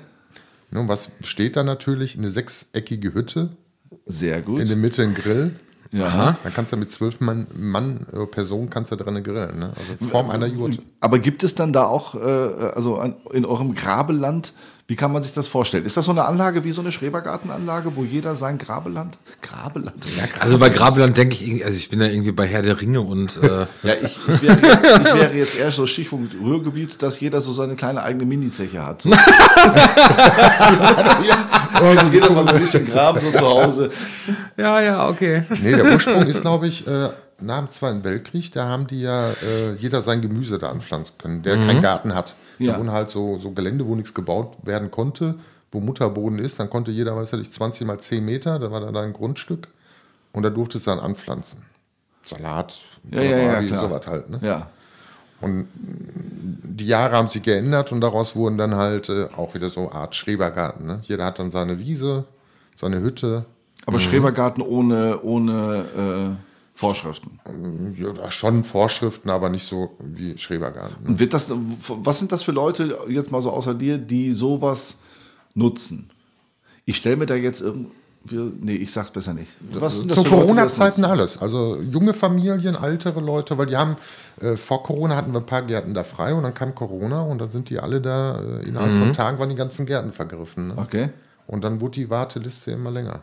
[0.74, 2.18] Ne, und was steht da natürlich?
[2.18, 3.50] Eine sechseckige Hütte,
[4.06, 4.62] sehr gut.
[4.62, 5.54] in der Mitte ein Grill.
[5.91, 6.38] Ja.
[6.43, 9.60] Da kannst du mit zwölf Mann, Mann äh, Personen kannst du dran grillen.
[9.60, 9.73] Ne?
[9.77, 10.80] Also Form einer Jurte.
[10.99, 14.54] Aber gibt es dann da auch, äh, also an, in eurem Grabeland,
[14.88, 15.86] wie kann man sich das vorstellen?
[15.86, 19.17] Ist das so eine Anlage wie so eine Schrebergartenanlage, wo jeder sein Grabeland?
[19.41, 20.04] Grabeland?
[20.17, 22.82] Ja, Also bei Grabeland denke ich, irgendwie- also ich bin da irgendwie bei Herr der
[22.82, 27.01] Ringe und äh, Ja, ich, ich, wäre jetzt, ich wäre jetzt eher so Stichpunkt Ruhrgebiet,
[27.04, 29.04] dass jeder so seine kleine eigene Mini-Zeche hat.
[29.12, 29.12] So,
[31.74, 33.92] kann jeder mal so ein bisschen graben so zu Hause.
[34.58, 35.44] ja, ja, okay.
[35.62, 39.30] Nee, der Ursprung ist, glaube ich, äh, nach dem Zweiten Weltkrieg, da haben die ja
[39.32, 42.36] äh, jeder sein Gemüse da anpflanzen können, der keinen Garten hat.
[42.60, 42.74] Ja.
[42.74, 45.36] Da wurden halt so, so Gelände, wo nichts gebaut werden konnte,
[45.72, 48.96] wo Mutterboden ist, dann konnte jeder, weiß ich, 20 mal 10 Meter, da war dann
[48.96, 49.68] ein Grundstück
[50.34, 51.64] und da durfte es dann anpflanzen.
[52.24, 52.78] Salat,
[53.10, 53.82] Ja, ja, ja, klar.
[53.82, 54.30] sowas halt.
[54.30, 54.40] Ne?
[54.44, 54.68] Ja.
[55.41, 59.82] Und die Jahre haben sich geändert und daraus wurden dann halt äh, auch wieder so
[59.82, 60.86] eine Art Schrebergarten.
[60.86, 60.99] Ne?
[61.04, 62.25] Jeder hat dann seine Wiese,
[62.75, 63.45] seine Hütte.
[63.86, 67.39] Aber Schrebergarten ohne, ohne äh, Vorschriften.
[67.95, 71.04] Ja, schon Vorschriften, aber nicht so wie Schrebergarten.
[71.04, 71.10] Ne?
[71.10, 71.51] Und wird das,
[71.88, 74.97] was sind das für Leute, jetzt mal so außer dir, die sowas
[75.54, 76.10] nutzen?
[76.86, 77.91] Ich stelle mir da jetzt irgendwie,
[78.30, 79.56] nee, ich sag's besser nicht.
[79.74, 81.42] Was das Zu Corona-Zeiten alles.
[81.42, 83.98] Also junge Familien, ältere Leute, weil die haben,
[84.40, 87.40] äh, vor Corona hatten wir ein paar Gärten da frei und dann kam Corona und
[87.40, 90.70] dann sind die alle da, äh, innerhalb von Tagen waren die ganzen Gärten vergriffen.
[90.70, 90.74] Ne?
[90.78, 91.10] Okay.
[91.48, 93.22] Und dann wurde die Warteliste immer länger.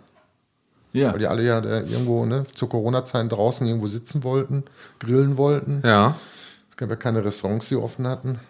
[0.93, 1.13] Ja.
[1.13, 4.65] Weil die alle ja da irgendwo ne, zu Corona-Zeiten draußen irgendwo sitzen wollten,
[4.99, 5.83] grillen wollten.
[5.85, 6.17] Ja.
[6.71, 8.41] Es gab ja keine Restaurants, die offen hatten.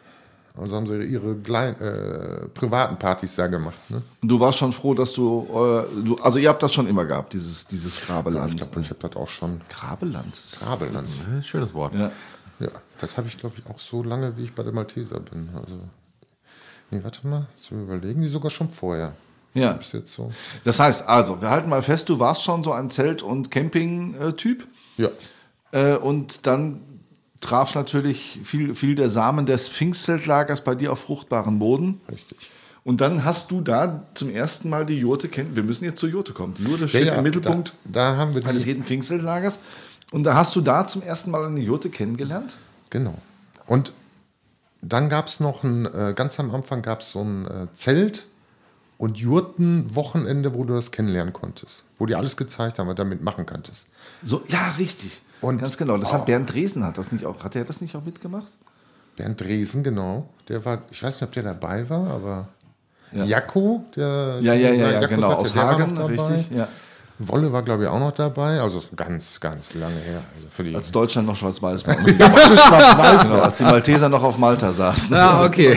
[0.60, 3.78] Also haben sie ihre kleinen, äh, privaten Partys da gemacht.
[3.90, 4.02] Ne?
[4.22, 7.32] Du warst schon froh, dass du, äh, du, also ihr habt das schon immer gehabt,
[7.32, 8.54] dieses, dieses Grabeland.
[8.54, 9.60] Ich glaube, ich habe das auch schon.
[9.68, 10.36] Grabeland.
[10.60, 11.14] Grabeland.
[11.44, 11.94] Schönes Wort.
[11.94, 12.10] Ja.
[12.60, 12.68] Ja,
[13.00, 15.48] das habe ich, glaube ich, auch so lange, wie ich bei der Malteser bin.
[15.54, 15.78] Also,
[16.90, 19.12] nee, warte mal, jetzt überlegen, die sogar schon vorher.
[19.54, 19.72] ja.
[19.74, 20.32] Ist jetzt so.
[20.64, 24.66] Das heißt also, wir halten mal fest, du warst schon so ein Zelt- und Camping-Typ.
[24.96, 25.08] Ja,
[25.70, 26.80] Äh, und dann
[27.40, 32.00] traf natürlich viel, viel der Samen des Pfingstzeltlagers bei dir auf fruchtbaren Boden.
[32.10, 32.38] richtig.
[32.84, 35.54] Und dann hast du da zum ersten Mal die Jurte kennen.
[35.54, 36.54] Wir müssen jetzt zur Jurte kommen.
[36.54, 39.60] Die Jurte steht ja, im Mittelpunkt Da, da haben wir eines jeden Pfingstzeltlagers.
[40.10, 42.56] Und da hast du da zum ersten Mal eine Jurte kennengelernt?
[42.88, 43.14] Genau.
[43.66, 43.92] Und
[44.80, 48.26] dann gab es noch ein, äh, ganz am Anfang gab es so ein äh, Zelt,
[48.98, 51.84] und Jurten-Wochenende, wo du das kennenlernen konntest.
[51.96, 53.86] Wo die alles gezeigt haben, was du damit machen konntest.
[54.22, 55.22] So, ja, richtig.
[55.40, 55.96] Und- Ganz genau.
[55.98, 56.24] Das hat Oh.
[56.24, 57.42] Bernd Dresen hat das nicht auch.
[57.44, 58.52] Hat er das nicht auch mitgemacht?
[59.16, 60.28] Bernd Dresen, genau.
[60.48, 62.48] Der war, ich weiß nicht, ob der dabei war, aber
[63.12, 63.24] Ja.
[63.24, 65.32] Jakko, der Ja, ja, ja, ja, Jakko genau.
[65.34, 66.50] Aus Hagen, richtig.
[66.50, 66.68] Ja.
[67.20, 68.60] Wolle war, glaube ich, auch noch dabei.
[68.60, 70.20] Also ganz, ganz lange her.
[70.36, 71.94] Also für die Als Deutschland noch schwarz-weiß war.
[71.98, 73.22] schwarz-weiß.
[73.28, 75.16] genau, als die Malteser noch auf Malta saßen.
[75.16, 75.76] Ah, okay.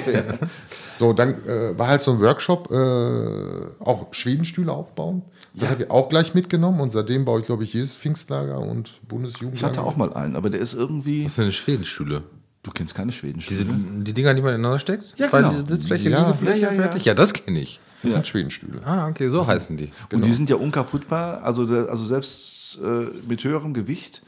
[1.01, 5.23] So, dann äh, war halt so ein Workshop, äh, auch Schwedenstühle aufbauen.
[5.55, 8.87] Das habe ich auch gleich mitgenommen und seitdem baue ich, glaube ich, jedes Pfingstlager und
[9.01, 9.67] Ich Bundesjugendlager.
[9.67, 11.23] hatte auch mal einen, aber der ist irgendwie.
[11.25, 12.21] Was ist denn eine Schwedenstühle?
[12.61, 13.39] Du kennst keine Schweden.
[13.39, 15.05] Diese, die Dinger, die man ineinander steckt?
[15.17, 15.65] Ja, Zwei genau.
[15.65, 16.81] Sitzfläche, Ja, Liegefläche, ja, ja, ja.
[16.83, 17.05] fertig?
[17.05, 17.79] Ja, das kenne ich.
[18.03, 18.81] Das sind Schwedenstühle.
[18.85, 19.89] Ah, okay, so heißen die.
[20.13, 21.41] Und die sind ja unkaputtbar.
[21.43, 24.21] Also, also selbst äh, mit höherem Gewicht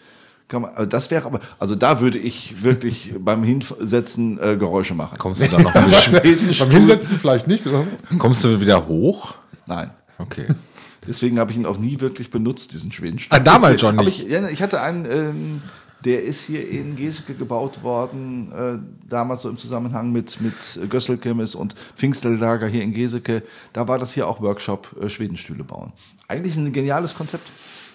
[0.54, 0.72] kann man.
[0.76, 1.40] Also das wäre aber.
[1.58, 5.18] Also da würde ich wirklich beim Hinsetzen äh, Geräusche machen.
[5.18, 5.74] Kommst du da noch
[6.60, 7.86] Beim Hinsetzen vielleicht nicht, oder?
[8.20, 9.34] kommst du wieder hoch?
[9.66, 9.90] Nein.
[10.20, 10.46] Okay.
[11.08, 13.36] Deswegen habe ich ihn auch nie wirklich benutzt, diesen Schwedenstuhl.
[13.36, 14.24] Ah, damals schon nicht.
[14.24, 15.62] Ich, ja, ich hatte einen, ähm,
[16.06, 21.56] der ist hier in Geseke gebaut worden, äh, damals so im Zusammenhang mit, mit Gösselkirmes
[21.56, 23.44] und Pfingstellager hier in Geseke.
[23.74, 25.92] Da war das hier auch Workshop äh, Schwedenstühle bauen.
[26.30, 27.50] Eigentlich ein geniales Konzept.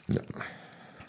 [0.09, 0.21] Ja.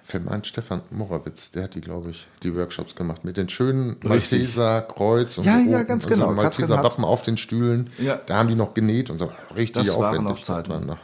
[0.10, 3.48] Fällt mir ein, Stefan Morawitz, der hat die, glaube ich, die Workshops gemacht mit den
[3.48, 6.34] schönen Malteser Kreuz und Ja, so ja, ganz also genau.
[6.34, 7.92] Malteser Katrin hat- Wappen auf den Stühlen.
[8.00, 8.20] Ja.
[8.26, 9.32] Da haben die noch genäht und so.
[9.56, 10.30] Richtig Das waren aufwendig.
[10.38, 10.70] noch Zeiten.
[10.72, 10.98] Das war noch-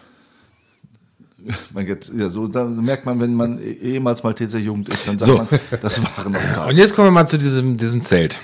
[1.71, 5.31] Man jetzt, ja, so, da merkt man, wenn man ehemals Malteser Jugend ist, dann sagt
[5.31, 5.37] So.
[5.37, 5.47] man,
[5.81, 6.77] das waren noch Und Zeiten.
[6.77, 8.39] jetzt kommen wir mal zu diesem, diesem Zelt.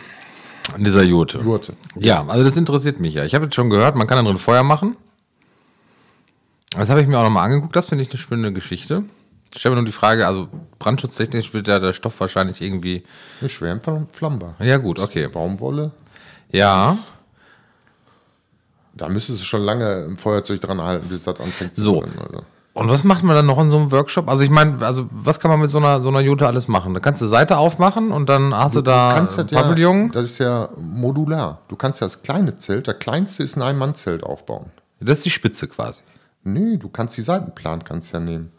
[0.76, 1.40] An dieser Jurte.
[1.40, 1.74] Jurte.
[1.98, 3.26] Ja, also das interessiert mich ja.
[3.26, 4.96] Ich habe jetzt schon gehört, man kann da drin Feuer machen.
[6.78, 7.76] Das habe ich mir auch nochmal angeguckt.
[7.76, 9.04] Das finde ich eine spannende Geschichte.
[9.54, 10.48] Ich stelle mir nur die Frage, also
[10.80, 13.04] brandschutztechnisch wird ja der Stoff wahrscheinlich irgendwie.
[13.46, 13.80] Schwer
[14.12, 14.56] flammbar.
[14.60, 15.28] Ja, gut, okay.
[15.28, 15.92] Baumwolle.
[16.50, 16.98] Ja,
[18.94, 22.00] Da müsstest du schon lange im Feuerzeug dran halten, bis das anfängt zu So.
[22.02, 22.20] brennen.
[22.20, 22.44] Also.
[22.74, 24.30] Und was macht man dann noch in so einem Workshop?
[24.30, 26.94] Also ich meine, also was kann man mit so einer so einer Jute alles machen?
[26.94, 30.04] Da kannst du Seite aufmachen und dann hast du, da kannst ein das Pavillon.
[30.04, 31.60] Ja, das ist ja modular.
[31.68, 34.68] Du kannst ja das kleine Zelt, der kleinste ist ein Ein-Mann-Zelt aufbauen.
[35.02, 36.02] Das ist die Spitze quasi.
[36.44, 38.52] Nee, du kannst die Seitenplan kannst ja nehmen.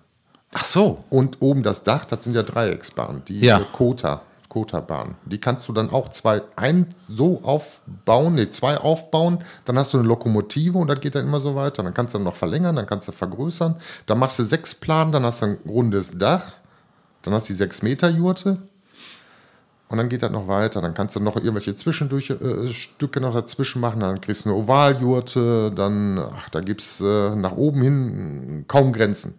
[0.53, 1.05] Ach so.
[1.11, 3.59] Und oben das Dach, das sind ja Dreiecksbahnen, die Ja.
[3.61, 5.15] äh, Kota, Kota-Bahn.
[5.25, 9.99] Die kannst du dann auch zwei, ein so aufbauen, nee, zwei aufbauen, dann hast du
[9.99, 11.83] eine Lokomotive und das geht dann immer so weiter.
[11.83, 13.77] Dann kannst du dann noch verlängern, dann kannst du vergrößern.
[14.07, 16.53] Dann machst du sechs Plan, dann hast du ein rundes Dach,
[17.23, 18.59] dann hast du die sechs Meter Jurte.
[19.89, 20.81] Und dann geht das noch weiter.
[20.81, 24.01] Dann kannst du noch irgendwelche Zwischendurchstücke äh, Stücke noch dazwischen machen.
[24.01, 25.71] Dann kriegst du eine Ovaljurte.
[25.71, 29.35] Dann, ach, da gibt es äh, nach oben hin kaum Grenzen.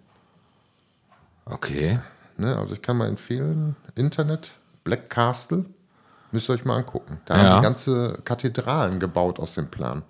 [1.45, 1.99] Okay.
[2.37, 2.55] Ne?
[2.57, 4.51] Also ich kann mal empfehlen, Internet,
[4.83, 5.65] Black Castle,
[6.31, 7.19] müsst ihr euch mal angucken.
[7.25, 7.43] Da Ja.
[7.43, 10.03] haben die ganze Kathedralen gebaut aus dem Plan.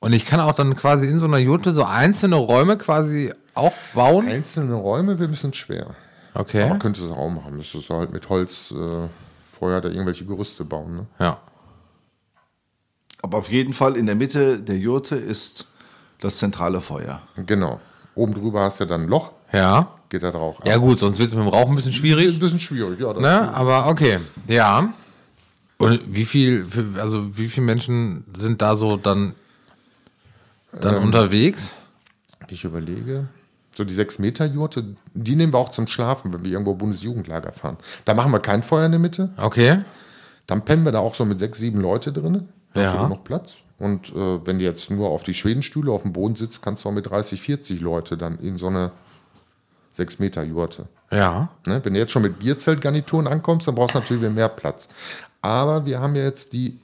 [0.00, 3.72] Und ich kann auch dann quasi in so einer Jute so einzelne Räume quasi auch
[3.94, 4.28] bauen.
[4.28, 5.86] Einzelne Räume wäre ein bisschen schwer.
[6.34, 6.62] Okay.
[6.62, 7.56] Aber könntest du auch machen.
[7.56, 9.08] Müsstest du halt mit Holz äh,
[9.42, 10.96] vorher da irgendwelche Gerüste bauen.
[10.98, 11.06] Ne?
[11.18, 11.38] Ja.
[13.22, 15.66] Aber auf jeden Fall in der Mitte der Jurte ist
[16.20, 17.20] das zentrale Feuer.
[17.34, 17.80] Genau.
[18.14, 19.88] Oben drüber hast du dann ein Loch, Ja.
[20.08, 20.58] geht da drauf.
[20.64, 22.38] Ja gut, sonst wird es mit dem Rauch ein bisschen Ein schwierig.
[22.38, 23.12] bisschen schwierig, ja.
[23.14, 23.54] Ne?
[23.54, 24.18] Aber okay.
[24.46, 24.92] Ja.
[25.78, 26.66] Und wie viel,
[26.98, 29.34] also wie viele Menschen sind da so dann,
[30.80, 31.76] dann unterwegs?
[32.50, 33.28] Ich überlege.
[33.72, 37.76] So die 6-Meter-Jurte, die nehmen wir auch zum Schlafen, wenn wir irgendwo Bundesjugendlager fahren.
[38.04, 39.30] Da machen wir kein Feuer in der Mitte.
[39.36, 39.80] Okay.
[40.48, 42.48] Dann pennen wir da auch so mit sechs, sieben Leute drin.
[42.74, 43.02] Da hast Ja.
[43.02, 43.54] du genug Platz.
[43.78, 46.88] Und äh, wenn du jetzt nur auf die Schwedenstühle auf dem Boden sitzt, kannst du
[46.88, 48.90] auch mit 30, 40 Leute dann in so eine
[49.98, 50.86] 6 Meter Jurte.
[51.10, 51.48] Ja.
[51.66, 51.80] Ne?
[51.84, 54.88] Wenn du jetzt schon mit Bierzeltgarnituren ankommst, dann brauchst du natürlich wieder mehr Platz.
[55.42, 56.78] Aber wir haben ja jetzt die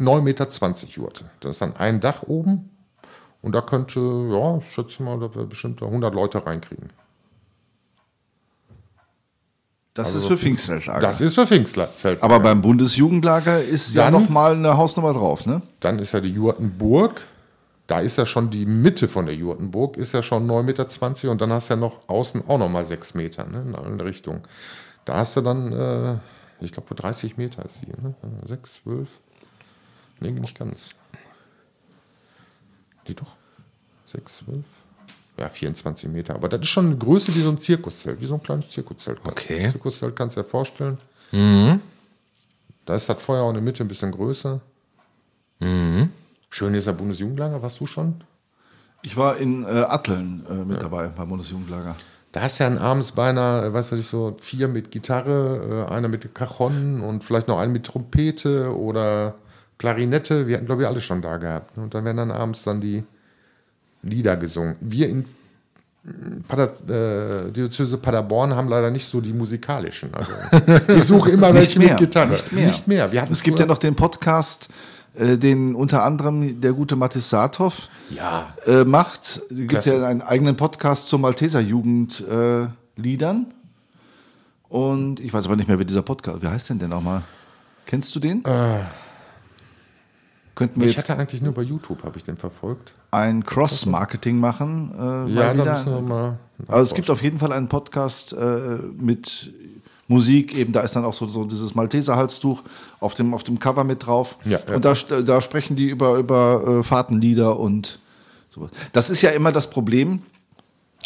[0.00, 0.46] 9,20 Meter
[0.88, 1.24] Jurte.
[1.40, 2.70] Das ist dann ein Dach oben.
[3.42, 6.90] Und da könnte, ja, ich schätze mal, da wir bestimmt da 100 Leute reinkriegen.
[9.94, 11.00] Das ist für Pfingstzeltlager.
[11.00, 12.22] Das ist für Pfingstzelt.
[12.22, 15.60] Aber beim Bundesjugendlager ist ja Dann- noch mal eine Hausnummer drauf, ne?
[15.80, 17.20] Dann ist ja die Jurtenburg.
[17.90, 21.40] Da ist ja schon die Mitte von der Jurtenburg, ist ja schon 9,20 Meter und
[21.40, 24.42] dann hast du ja noch außen auch noch mal 6 Meter ne, in allen Richtungen.
[25.04, 26.14] Da hast du dann, äh,
[26.60, 28.14] ich glaube, 30 Meter ist die, ne?
[28.46, 29.08] 6, 12?
[30.20, 30.90] Nee, nicht ganz.
[33.08, 33.34] Die doch?
[34.06, 34.64] 6, 12?
[35.36, 36.36] Ja, 24 Meter.
[36.36, 39.18] Aber das ist schon eine Größe wie so ein Zirkuszelt, wie so ein kleines Zirkuszelt.
[39.24, 39.66] Okay.
[39.66, 39.70] Mhm.
[39.72, 40.96] Zirkuszelt kannst du dir vorstellen.
[42.86, 44.60] Da ist das Feuer auch in der Mitte ein bisschen größer.
[45.58, 46.12] Mhm.
[46.50, 48.16] Schön ist der Bundesjugendlager, warst du schon?
[49.02, 51.94] Ich war in äh, Atteln äh, mit dabei beim Bundesjugendlager.
[52.32, 55.92] Da hast du ja abends beinahe, äh, weißt du nicht, so vier mit Gitarre, äh,
[55.92, 59.34] einer mit Cajon und vielleicht noch einen mit Trompete oder
[59.78, 60.48] Klarinette.
[60.48, 61.76] Wir hatten, glaube ich, alle schon da gehabt.
[61.76, 61.84] ne?
[61.84, 63.04] Und dann werden dann abends dann die
[64.02, 64.74] Lieder gesungen.
[64.80, 65.24] Wir in
[66.48, 70.12] Pader, äh, Diözese Paderborn haben leider nicht so die musikalischen.
[70.14, 70.32] Also,
[70.88, 72.32] ich suche immer welche mehr, mit Gitarre.
[72.32, 72.66] nicht mehr.
[72.66, 73.12] Nicht mehr.
[73.12, 74.72] Wir hatten Es gibt ja noch den Podcast, äh,
[75.14, 78.54] den unter anderem der gute Mathis Saathoff Ja.
[78.66, 79.22] äh, macht.
[79.22, 79.96] Es gibt Klasse.
[79.98, 82.68] ja einen eigenen Podcast zur Malteser Jugend äh.
[84.68, 87.22] Und ich weiß aber nicht mehr, wie dieser Podcast, wie heißt denn der nochmal?
[87.86, 88.42] Kennst du den?
[90.54, 92.92] Könnten wir Ich jetzt hatte eigentlich nur bei YouTube, habe ich den verfolgt.
[93.10, 94.92] ein Cross-Marketing machen?
[95.28, 96.38] Äh, Ja, da müssen wir mal.
[96.68, 99.52] Also es gibt auf jeden Fall einen Podcast äh, mit
[100.10, 102.64] Musik, eben da ist dann auch so, so dieses Malteser Halstuch
[102.98, 104.38] auf dem, auf dem Cover mit drauf.
[104.44, 104.74] Ja, ja.
[104.74, 108.00] Und da, da sprechen die über, über äh, Fahrtenlieder und
[108.50, 108.70] sowas.
[108.92, 110.22] Das ist ja immer das Problem.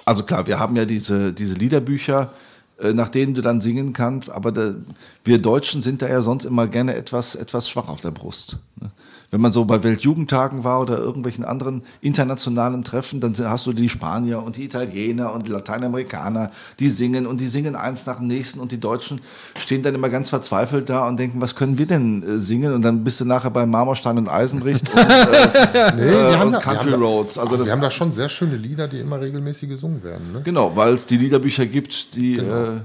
[0.07, 2.33] Also klar, wir haben ja diese, diese Liederbücher,
[2.81, 4.75] äh, nach denen du dann singen kannst, aber da,
[5.23, 8.59] wir Deutschen sind da ja sonst immer gerne etwas, etwas schwach auf der Brust.
[8.81, 8.91] Ne?
[9.35, 13.89] Wenn man so bei Weltjugendtagen war oder irgendwelchen anderen internationalen Treffen, dann hast du die
[13.89, 18.29] Spanier und die Italiener und die Lateinamerikaner, die singen und die singen eins nach dem
[18.29, 19.21] nächsten und die Deutschen
[19.59, 22.75] stehen dann immer ganz verzweifelt da und denken, was können wir denn äh, singen?
[22.75, 25.05] Und dann bist du nachher bei Marmorstein und Eisenbricht und, äh,
[25.97, 27.37] Nee, wir äh, haben und da, Country wir haben Roads.
[27.37, 30.31] Also ach, das wir haben da schon sehr schöne Lieder, die immer regelmäßig gesungen werden.
[30.33, 30.43] Ne?
[30.45, 32.37] Genau, weil es die Liederbücher gibt, die.
[32.37, 32.55] Genau.
[32.55, 32.81] Äh,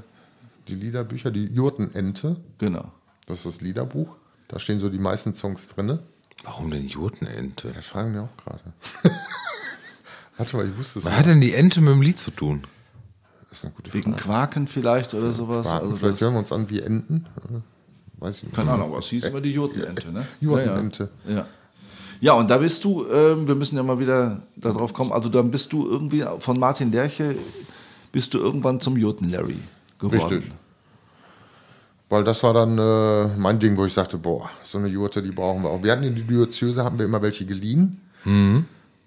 [0.68, 2.86] Die Liederbücher, die Jurtenente, genau.
[3.28, 4.08] das ist das Liederbuch.
[4.48, 6.00] Da stehen so die meisten Songs drin.
[6.44, 7.72] Warum denn Jotenente?
[7.74, 8.62] Das fragen wir auch gerade.
[10.38, 11.20] Warte mal, ich wusste es Was nicht.
[11.20, 12.64] hat denn die Ente mit dem Lied zu tun?
[13.50, 14.24] Das ist eine gute Wegen Frage.
[14.24, 15.66] Quaken vielleicht oder sowas.
[15.66, 17.26] Warten, Also vielleicht das, hören wir uns an wie Enten.
[17.38, 18.56] Äh, Weiß ich nicht.
[18.56, 20.26] keine Ahnung, was hieß immer die Jurtenente, ne?
[20.42, 21.10] Jurtenente.
[21.28, 21.46] Ja, ja.
[22.22, 25.52] ja, und da bist du, ähm, wir müssen ja mal wieder darauf kommen, also dann
[25.52, 27.36] bist du irgendwie von Martin Lerche,
[28.12, 29.60] bist du irgendwann zum Jurten Larry
[30.00, 30.20] geworden.
[30.22, 30.52] Richtig.
[32.10, 35.32] Weil das war dann äh, mein Ding, wo ich sagte, boah, so eine Jurte, die
[35.32, 35.84] brauchen wir auch.
[35.84, 38.02] Wir hatten in die Diözese, haben wir immer welche geliehen.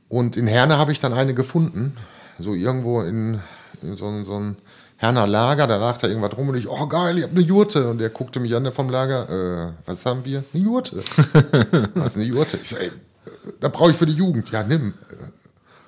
[0.09, 1.97] Und in Herne habe ich dann eine gefunden.
[2.39, 3.41] So irgendwo in,
[3.83, 4.57] in so, ein- so ein
[4.99, 7.91] Herner Lager, da lag da irgendwas rum und ich, oh geil, ich habe eine Jurte.
[7.91, 9.29] Und der guckte mich an der vom Lager,
[9.69, 10.45] äh, was haben wir?
[10.55, 10.97] Eine Jurte.
[11.95, 12.59] was ist eine Jurte?
[12.63, 12.93] Ich so, ey,
[13.61, 14.51] da brauche ich für die Jugend.
[14.53, 14.89] Ja, nimm.
[15.11, 15.15] Äh,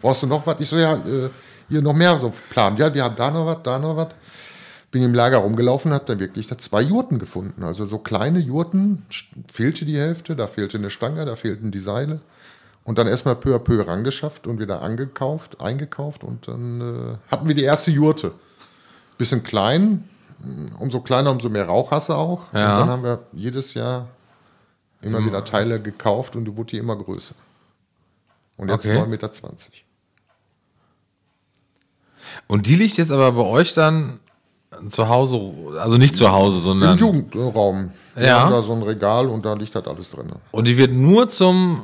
[0.02, 0.56] Brauchst du noch was?
[0.58, 1.30] Ich so, ja, äh,
[1.68, 2.76] hier noch mehr so Plan.
[2.76, 4.08] Ja, wir haben da noch was, da noch was
[4.94, 7.64] bin im Lager rumgelaufen und habe dann wirklich da zwei Jurten gefunden.
[7.64, 9.04] Also so kleine Jurten,
[9.52, 12.20] fehlte die Hälfte, da fehlte eine Stange, da fehlten die Seile.
[12.84, 17.48] Und dann erstmal peu à peu rangeschafft und wieder angekauft, eingekauft und dann äh, hatten
[17.48, 18.34] wir die erste Jurte.
[19.18, 22.52] Bisschen klein, mh, umso kleiner, umso mehr Rauch hast du auch.
[22.52, 22.74] Ja.
[22.74, 24.06] Und dann haben wir jedes Jahr
[25.02, 27.34] immer wieder Teile gekauft und die wurde die immer größer.
[28.58, 28.96] Und jetzt Okay.
[28.96, 29.30] 9,20 Meter.
[32.46, 34.20] Und die liegt jetzt aber bei euch dann
[34.88, 35.40] zu Hause,
[35.80, 36.96] also nicht zu Hause, Im sondern.
[36.98, 37.90] Jugendraum.
[38.14, 38.40] Wir Ja.
[38.42, 40.30] haben da so ein Regal und da liegt halt alles drin.
[40.50, 41.82] Und die wird nur zum,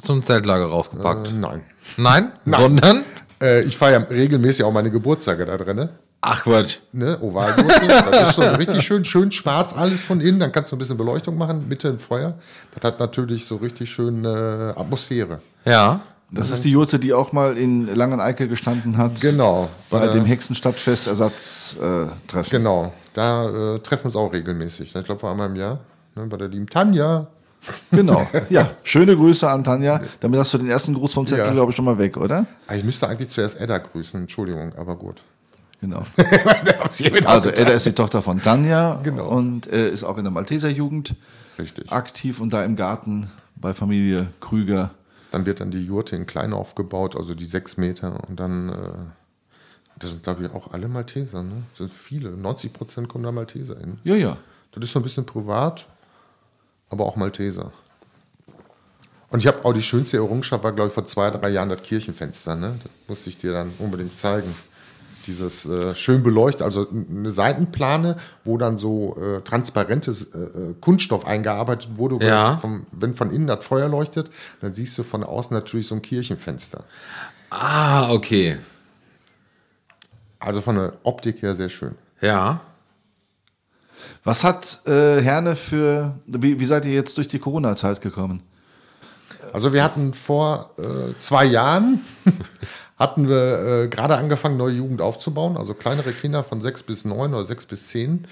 [0.00, 1.28] zum Zeltlager rausgepackt.
[1.28, 1.62] Äh, nein.
[1.96, 2.32] Nein?
[2.46, 3.04] Sondern?
[3.42, 5.88] Äh, ich feiere ja regelmäßig auch meine Geburtstage da drin.
[6.26, 6.78] Ach Quatsch.
[6.92, 7.18] Ne?
[7.20, 7.86] Ovalgurte.
[8.10, 10.40] das ist so richtig schön, schön schwarz, alles von innen.
[10.40, 12.34] Dann kannst du ein bisschen Beleuchtung machen, Mitte im Feuer.
[12.74, 14.28] Das hat natürlich so richtig schön äh,
[14.74, 15.40] Atmosphäre.
[15.66, 16.00] Ja.
[16.34, 19.20] Das ist die Jurte, die auch mal in Langeneickel gestanden hat.
[19.20, 19.68] Genau.
[19.90, 22.40] Bei Äh, dem Hexenstadtfest-Ersatztreffen.
[22.40, 22.50] Äh.
[22.50, 22.92] Genau.
[23.12, 24.94] Da äh, treffen wir uns auch regelmäßig.
[24.94, 25.80] Ich glaube, vor einmal im Jahr.
[26.14, 26.26] Ne?
[26.26, 27.26] Bei der lieben Tanja.
[27.90, 28.26] genau.
[28.50, 30.00] Ja, schöne Grüße an Tanja.
[30.20, 31.52] Damit hast du den ersten Gruß vom Zettel, Ja.
[31.52, 32.46] glaube ich, schon mal weg, oder?
[32.66, 34.20] Ah, Ich müsste eigentlich zuerst Edda grüßen.
[34.20, 35.22] Entschuldigung, aber gut.
[35.80, 36.02] Genau.
[37.26, 39.28] Also Edda ist die Tochter von Tanja Genau.
[39.28, 41.14] und äh, ist auch in der Malteser Jugend
[41.58, 41.90] Richtig.
[41.92, 44.90] aktiv und da im Garten bei Familie Krüger.
[45.34, 48.20] Dann wird dann die Jurte in klein aufgebaut, also die sechs Meter.
[48.28, 51.64] Und dann, äh, das sind glaube ich auch alle Malteser, ne?
[51.70, 52.30] Das sind viele.
[52.30, 53.98] 90 Prozent kommen da Malteser hin.
[54.04, 54.36] Ja, ja.
[54.70, 55.88] Das ist so ein bisschen privat,
[56.88, 57.72] aber auch Malteser.
[59.30, 61.82] Und ich habe auch die schönste Errungenschaft, war glaube ich vor zwei, drei Jahren das
[61.82, 62.54] Kirchenfenster.
[62.54, 62.78] Ne?
[62.80, 64.54] Das musste ich dir dann unbedingt zeigen.
[65.26, 71.26] Dieses äh, schön beleuchtet, also eine Seitenplane, wo dann so äh, transparentes äh, äh, Kunststoff
[71.26, 72.16] eingearbeitet wurde.
[72.16, 72.56] wo Ja.
[72.56, 76.02] Vom, wenn von innen das Feuer leuchtet, dann siehst du von außen natürlich so ein
[76.02, 76.84] Kirchenfenster.
[77.50, 78.58] Ah, okay.
[80.38, 81.94] Also von der Optik her sehr schön.
[82.20, 82.60] Ja.
[84.24, 88.42] Was hat äh, Herne für, wie, wie seid ihr jetzt durch die Corona-Zeit gekommen?
[89.52, 92.00] Also wir hatten vor äh, zwei Jahren
[92.96, 97.34] hatten wir äh, gerade angefangen, neue Jugend aufzubauen, also kleinere Kinder von sechs bis neun
[97.34, 98.26] oder sechs bis zehn.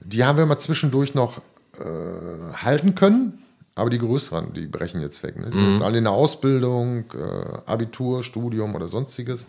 [0.00, 1.38] Die haben wir mal zwischendurch noch
[1.78, 3.42] äh, halten können,
[3.74, 5.36] aber die größeren, die brechen jetzt weg.
[5.36, 5.50] Ne?
[5.50, 9.46] Die sind jetzt alle in der Ausbildung, äh, Abitur, Studium oder sonstiges.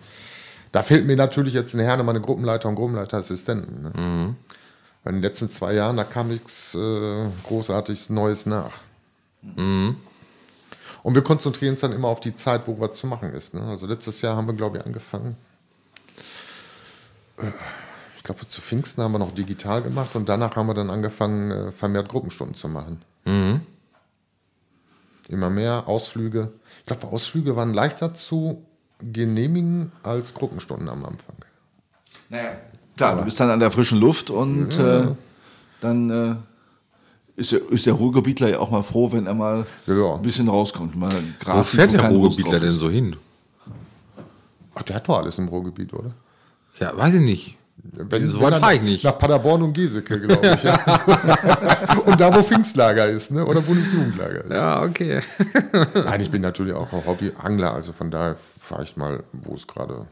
[0.71, 3.83] Da fehlt mir natürlich jetzt in Herne meine Gruppenleiter und Gruppenleiterassistenten.
[3.83, 4.35] Ne?
[5.03, 8.73] Weil in den letzten zwei Jahren, da kam nichts äh, Großartiges Neues nach.
[9.41, 9.95] Und
[11.07, 13.53] Und wir konzentrieren uns dann immer auf die Zeit, wo was zu machen ist.
[13.53, 13.61] Ne?
[13.61, 15.37] Also letztes Jahr haben wir, glaube ich, angefangen.
[17.37, 17.45] Äh,
[18.17, 21.49] Ich glaube, zu Pfingsten haben wir noch digital gemacht und danach haben wir dann angefangen,
[21.51, 23.01] äh, vermehrt Gruppenstunden zu machen.
[25.29, 26.51] Immer mehr Ausflüge.
[26.79, 28.65] Ich glaube, Ausflüge waren leichter zu
[28.99, 31.37] genehmigen als Gruppenstunden am Anfang.
[32.27, 32.51] Naja,
[32.97, 35.07] klar, du bist dann an der frischen Luft und äh,
[35.79, 36.35] dann äh,
[37.37, 40.15] ist, der, ist der Ruhrgebietler ja auch mal froh, wenn er mal Ja, ja.
[40.15, 40.95] ein bisschen rauskommt.
[40.95, 41.13] Mal
[41.45, 43.15] Wo fährt der Ruhrgebietler denn so hin?
[44.73, 46.11] Ach, der hat doch alles im Ruhrgebiet, oder?
[46.79, 47.57] Ja, weiß ich nicht.
[47.93, 49.03] Wenn, So weit fahre ich nicht.
[49.03, 50.63] Nach Paderborn und Geseke, glaube ich.
[50.63, 50.79] ja.
[52.05, 53.45] und da, wo Pfingstlager ist, ne?
[53.45, 54.51] oder Bundesjugendlager ist.
[54.51, 55.21] Ja, okay.
[55.93, 59.67] Nein, ich bin natürlich auch ein Hobbyangler, also von daher fahre ich mal, wo es
[59.67, 60.07] gerade,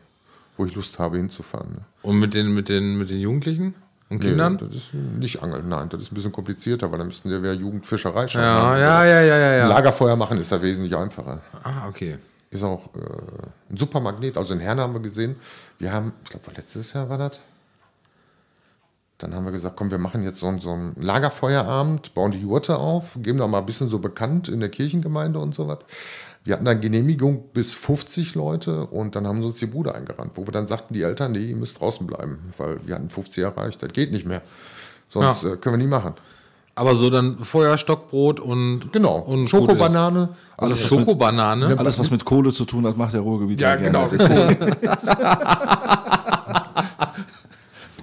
[0.58, 1.72] wo ich Lust habe hinzufahren.
[1.74, 1.80] Ne?
[2.04, 3.74] Und mit den, mit den, mit den Jugendlichen
[4.10, 4.58] und Nee, Kindern?
[4.58, 8.28] das ist nicht Angeln, nein, das ist ein bisschen komplizierter, weil dann müssten wir Jugendfischerei
[8.28, 9.68] schon Ja, ja, ja, ja, ja, ja.
[9.68, 11.40] Lagerfeuer machen ist da wesentlich einfacher.
[11.64, 12.18] Ah, okay.
[12.52, 13.00] Ist auch äh,
[13.72, 14.38] ein super Magnet.
[14.38, 15.36] Also in Herne haben wir gesehen,
[15.80, 17.40] wir haben, ich glaube, letztes Jahr war das.
[19.18, 22.78] Dann haben wir gesagt, komm, wir machen jetzt so, so einen Lagerfeuerabend, bauen die Jurte
[22.78, 25.80] auf, geben da mal ein bisschen so bekannt in der Kirchengemeinde und so was.
[26.46, 30.32] Wir hatten dann Genehmigung bis 50 Leute und dann haben sie uns die Bude eingerannt,
[30.36, 33.44] wo wir dann sagten, die Eltern, nee, ihr müsst draußen bleiben, weil wir hatten 50
[33.44, 34.42] erreicht, das geht nicht mehr.
[35.10, 35.54] Sonst Ja.
[35.54, 36.14] äh, können wir nie machen.
[36.78, 38.92] Aber so dann Feuer, Stockbrot und.
[38.92, 40.30] Genau, Und Schokobanane.
[40.58, 41.78] Also mit- Schokobanane.
[41.80, 44.10] Alles, was mit Kohle zu tun hat, macht der Ruhrgebietler Ja, genau.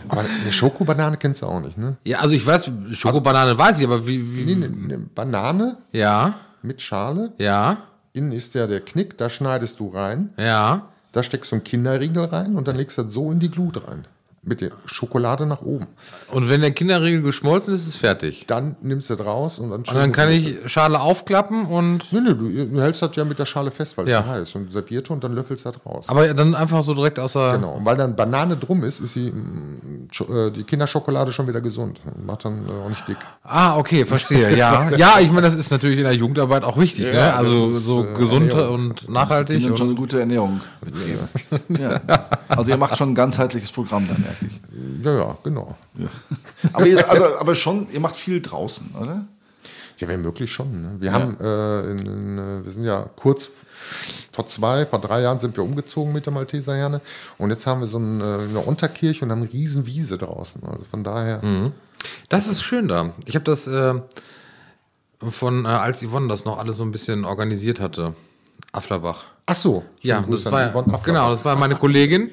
[0.09, 1.97] Aber eine Schokobanane kennst du auch nicht, ne?
[2.05, 4.37] Ja, also ich weiß, Schokobanane weiß ich, aber wie.
[4.37, 7.33] wie Nee, eine, eine Banane Ja, mit Schale.
[7.39, 7.79] ja,
[8.15, 10.31] Innen ist ja der Knick, da schneidest du rein.
[10.37, 10.89] ja.
[11.13, 13.87] Da steckst du einen Kinderriegel rein und dann legst du das so in die Glut
[13.87, 14.07] rein.
[14.45, 15.87] Mit der Schokolade nach oben.
[16.33, 18.45] Und wenn der Kinderriegel geschmolzen ist, ist es fertig.
[18.49, 22.13] Dann nimmst du das raus und dann Und dann kann ich Schale aufklappen und.
[22.13, 24.25] Nee, nee, du, du hältst das ja mit der Schale fest, weil es Ja.
[24.25, 26.09] so heiß und servierte und dann löffelst du das raus.
[26.09, 27.53] Aber dann einfach so direkt außer.
[27.53, 27.75] Genau.
[27.75, 32.01] Und weil dann Banane drum ist, ist die, mm, äh, die Kinderschokolade schon wieder gesund.
[32.05, 33.19] Und macht dann äh, auch nicht dick.
[33.45, 34.57] Ah, okay, verstehe.
[34.57, 37.35] Ja, ja, ich meine, das ist natürlich in der Jugendarbeit auch wichtig, Ja, ne?
[37.35, 38.75] Also ist, so äh, gesund Ernährung.
[38.75, 39.61] und nachhaltig.
[39.63, 40.61] Ihnen schon Und, eine gute Ernährung.
[41.69, 42.29] Ja.
[42.49, 45.05] Also ihr macht schon ein ganzheitlich Programm dann, merke ich.
[45.05, 45.77] Ja, ja, genau.
[46.73, 49.25] Aber, ihr, also, aber schon, ihr macht viel draußen, oder?
[49.99, 50.83] Ja, wenn möglich schon.
[50.83, 50.97] Ne?
[51.01, 53.51] Wir haben, äh, in, in, äh, wir sind ja kurz
[54.33, 57.01] vor zwei, vor drei Jahren sind wir umgezogen mit der Malteserherne
[57.39, 60.63] und jetzt haben wir so ein, äh, eine Unterkirche und haben eine riesen Wiese draußen.
[60.65, 61.73] Also von daher,
[62.29, 63.13] das ist schön da.
[63.27, 63.95] Ich habe das äh,
[65.21, 68.15] von, äh, als Yvonne das noch alles so ein bisschen organisiert hatte.
[68.73, 69.25] Afflerbach.
[69.47, 70.73] ach so, Ja, das war,
[71.05, 72.31] genau, das war meine Kollegin.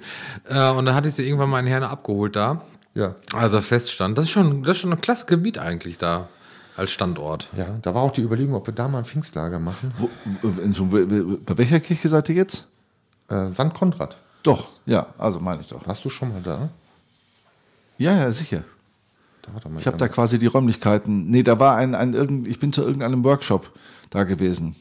[0.47, 2.61] Äh, und da hatte ich sie irgendwann mal in Herne abgeholt da,
[2.93, 3.15] Ja.
[3.33, 4.17] als er feststand.
[4.17, 6.29] Das ist schon, das ist schon ein klasse Gebiet eigentlich da
[6.77, 7.49] als Standort.
[7.57, 9.91] ja, da war auch die Überlegung, ob wir da mal ein Pfingstlager machen.
[9.97, 10.09] Wo,
[10.47, 12.67] äh, bei welcher Kirche seid ihr jetzt?
[13.29, 13.73] Äh, St.
[13.73, 15.85] Konrad, Doch, ja, also meine ich doch.
[15.85, 16.69] warst du schon mal da?
[17.97, 18.63] Ja, ja, sicher.
[19.41, 21.29] Da war doch mal Ich habe da quasi die Räumlichkeiten.
[21.29, 23.71] Nee, da war ein, ein irgend, ich bin zu irgendeinem Workshop
[24.09, 24.75] da gewesen.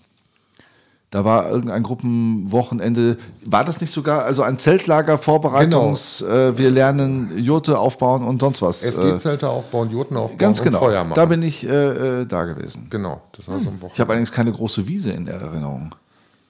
[1.11, 3.17] Da war irgendein Gruppenwochenende.
[3.47, 8.61] War das nicht sogar also ein Zeltlager, Vorbereitungs, äh, wir lernen Jurte aufbauen und sonst
[8.61, 8.83] was?
[8.83, 10.81] Äh, SG-Zelte aufbauen, Jurten aufbauen ganz und genau.
[10.81, 11.15] Feuer machen.
[11.15, 12.89] Da bin ich äh, äh, da gewesen.
[12.91, 14.01] genau, das war so ein Ich Wochenende.
[14.01, 15.95] habe allerdings keine große Wiese in der Erinnerung.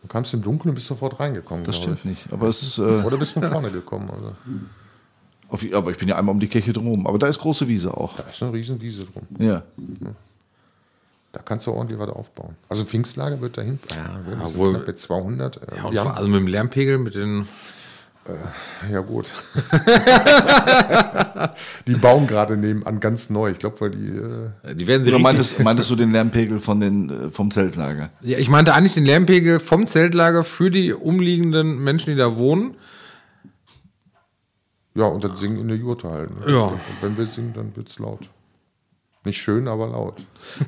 [0.02, 1.64] Du kamst im Dunkeln und bist sofort reingekommen.
[1.64, 2.32] Das stimmt nicht.
[2.32, 3.04] Aber, es, ist, äh, ich.
[3.04, 4.10] Oder bist von vorne gekommen.
[4.10, 4.32] Also.
[5.50, 7.06] auf, aber ich bin ja einmal um die Kirche drumherum.
[7.06, 8.16] Aber da ist große Wiese auch.
[8.16, 9.22] Da ist eine riesen Wiese drum.
[9.38, 9.62] Ja.
[11.32, 12.56] Da kannst du ordentlich was aufbauen.
[12.68, 13.78] Also Pfingstlager wird dahin.
[13.90, 15.56] Ja, wir sind wohl- knapp bei 200.
[15.56, 17.46] Äh, Ja, und vor- also mit dem Lärmpegel, mit den.
[18.90, 19.30] ja gut.
[21.86, 23.50] die bauen gerade nebenan ganz neu.
[23.50, 24.08] Ich glaube, weil die.
[24.08, 27.50] Äh, Die werden sie Oder richtig, meintest, meintest du den Lärmpegel von den, äh, vom
[27.50, 28.10] Zeltlager?
[28.20, 32.74] Ja, ich meinte eigentlich den Lärmpegel vom Zeltlager für die umliegenden Menschen, die da wohnen.
[34.94, 36.30] ja, und das Singen in der Jurte halt.
[36.44, 36.52] Ne?
[36.52, 36.62] Ja.
[36.64, 38.28] Und wenn wir singen, dann wird es laut.
[39.24, 40.14] Nicht schön, aber laut.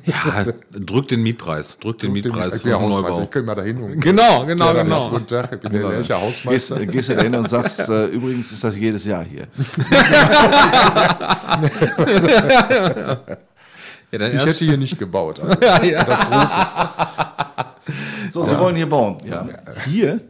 [0.05, 1.79] Ja, drück den Mietpreis.
[1.79, 3.23] Drück den Mietpreis ich ja den Hausmeister, Neubau.
[3.23, 3.81] ich kann mal dahin.
[3.81, 5.09] Und Genau, genau, Ja, genau.
[5.09, 6.81] Guten Tag, ich bin der Lercher Gehst, Hausmeister.
[6.81, 9.47] äh, gehst du da hin und sagst, äh, übrigens ist das jedes Jahr hier.
[14.13, 15.39] Ja, dann Ich hätte hier nicht gebaut.
[15.39, 15.61] Also.
[15.63, 16.05] ja, ja.
[16.05, 16.49] Katastrophe.
[18.33, 19.19] So, Sie wollen hier bauen.
[19.25, 19.47] Ja.
[19.87, 20.21] Hier?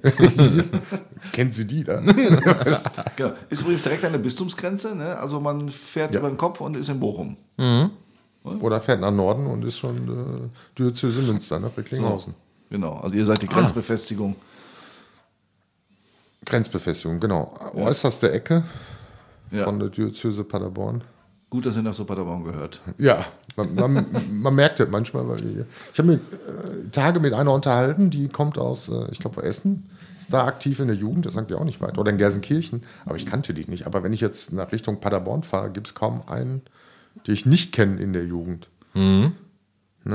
[1.32, 2.00] Kennen Sie die da?
[2.00, 3.32] Genau.
[3.48, 4.94] Ist übrigens direkt an der Bistumsgrenze.
[4.94, 5.18] Ne?
[5.18, 7.36] Also man fährt über den Kopf und ist in Bochum.
[8.44, 11.70] Oder fährt nach Norden und ist schon äh, Diözese Münster, ne?
[11.76, 12.34] Recklinghausen.
[12.70, 12.98] Genau.
[13.00, 14.34] Also ihr seid die Grenzbefestigung.
[16.46, 17.52] Grenzbefestigung, genau.
[17.74, 18.64] Äußerste Ecke
[19.50, 19.64] Ja.
[19.64, 21.02] von der Diözese Paderborn.
[21.50, 22.80] Gut, dass ihr nach so Paderborn gehört.
[22.96, 23.24] Ja,
[23.56, 25.56] Man, man, man merkt das manchmal, weil ich,
[25.92, 29.90] ich habe mir äh, Tage mit einer unterhalten, die kommt aus, äh, ich glaube, Essen,
[30.16, 32.82] ist da aktiv in der Jugend, das sagt ja auch nicht weit, oder in Gelsenkirchen,
[33.04, 33.86] aber ich kannte die nicht.
[33.86, 36.62] Aber wenn ich jetzt nach Richtung Paderborn fahre, gibt es kaum einen,
[37.26, 38.68] den ich nicht kenne in der Jugend.
[38.94, 39.32] Ne,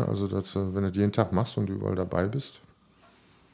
[0.08, 2.60] also, das, äh, wenn du das jeden Tag machst und überall dabei bist,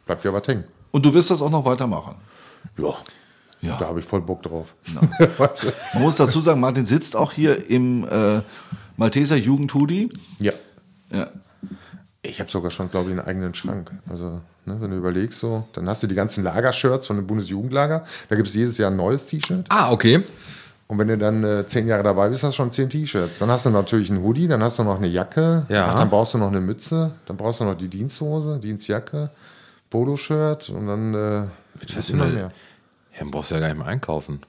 [0.05, 0.63] bleibt ja was hängen.
[0.91, 2.15] Und du wirst das auch noch weitermachen.
[2.77, 2.95] Ja.
[3.61, 3.77] Ja.
[3.77, 4.73] Da habe ich voll Bock drauf.
[5.37, 5.67] Weißt du?
[5.93, 8.41] Man muss dazu sagen, Martin sitzt auch hier im äh,
[8.97, 10.09] Malteser Jugendhudi.
[10.39, 10.53] ja.
[11.11, 11.29] Ja.
[12.23, 13.91] Ich habe sogar schon, glaube ich, einen eigenen Schrank.
[14.07, 18.05] Also, ne, wenn du überlegst, so, dann hast du die ganzen Lagershirts von dem Bundesjugendlager.
[18.29, 19.65] Da gibt es jedes Jahr ein neues T-Shirt.
[19.69, 20.23] Ah, okay.
[20.91, 23.39] Und wenn du dann äh, zehn Jahre dabei bist, hast du schon zehn T-Shirts.
[23.39, 25.87] Dann hast du natürlich einen Hoodie, dann hast du noch eine Jacke, Ja.
[25.87, 29.29] Ach, dann brauchst du noch eine Mütze, dann brauchst du noch die Diensthose, Dienstjacke,
[29.89, 31.43] Poloshirt und dann äh,
[31.81, 32.51] was was immer eine- mehr.
[33.13, 34.41] Ja, dann brauchst du ja gar nicht mehr einkaufen.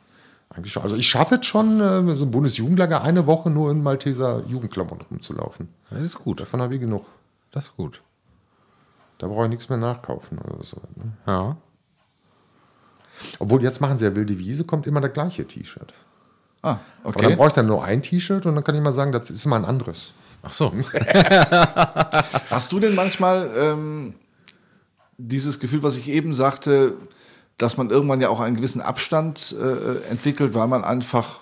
[0.51, 0.83] Eigentlich schon.
[0.83, 5.07] Also ich schaffe es schon, äh, so ein Bundesjugendlager eine Woche nur in Malteser Jugendklamotten
[5.13, 5.69] rumzulaufen.
[5.91, 6.41] Das ist gut.
[6.41, 7.07] Davon habe ich genug.
[7.53, 8.03] Das ist gut.
[9.19, 10.79] Da brauche ich nichts mehr nachkaufen oder so.
[10.97, 11.13] Ne?
[11.29, 11.57] Ja.
[13.39, 15.93] Obwohl jetzt machen sie ja wilde Wiese, kommt immer das gleiche T-Shirt.
[16.63, 17.37] Ah, Aber dann okay.
[17.37, 19.57] brauche ich dann nur ein T-Shirt und dann kann ich mal sagen, das ist mal
[19.57, 20.13] ein anderes.
[20.43, 20.73] Ach so.
[22.51, 24.15] Hast du denn manchmal ähm,
[25.19, 26.95] dieses Gefühl, was ich eben sagte,
[27.59, 31.41] dass man irgendwann ja auch einen gewissen Abstand äh, entwickelt, weil man einfach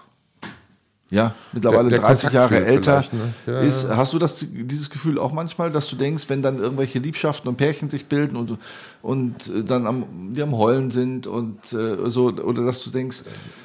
[1.10, 3.34] ja mittlerweile Der- der 30 Jahre älter ne?
[3.46, 3.88] Ja, ist?
[3.88, 7.56] Hast du das, dieses Gefühl auch manchmal, dass du denkst, wenn dann irgendwelche Liebschaften und
[7.56, 8.56] Pärchen sich bilden und,
[9.02, 10.04] und äh, dann am,
[10.34, 13.22] die am Heulen sind und äh, so, oder dass du denkst,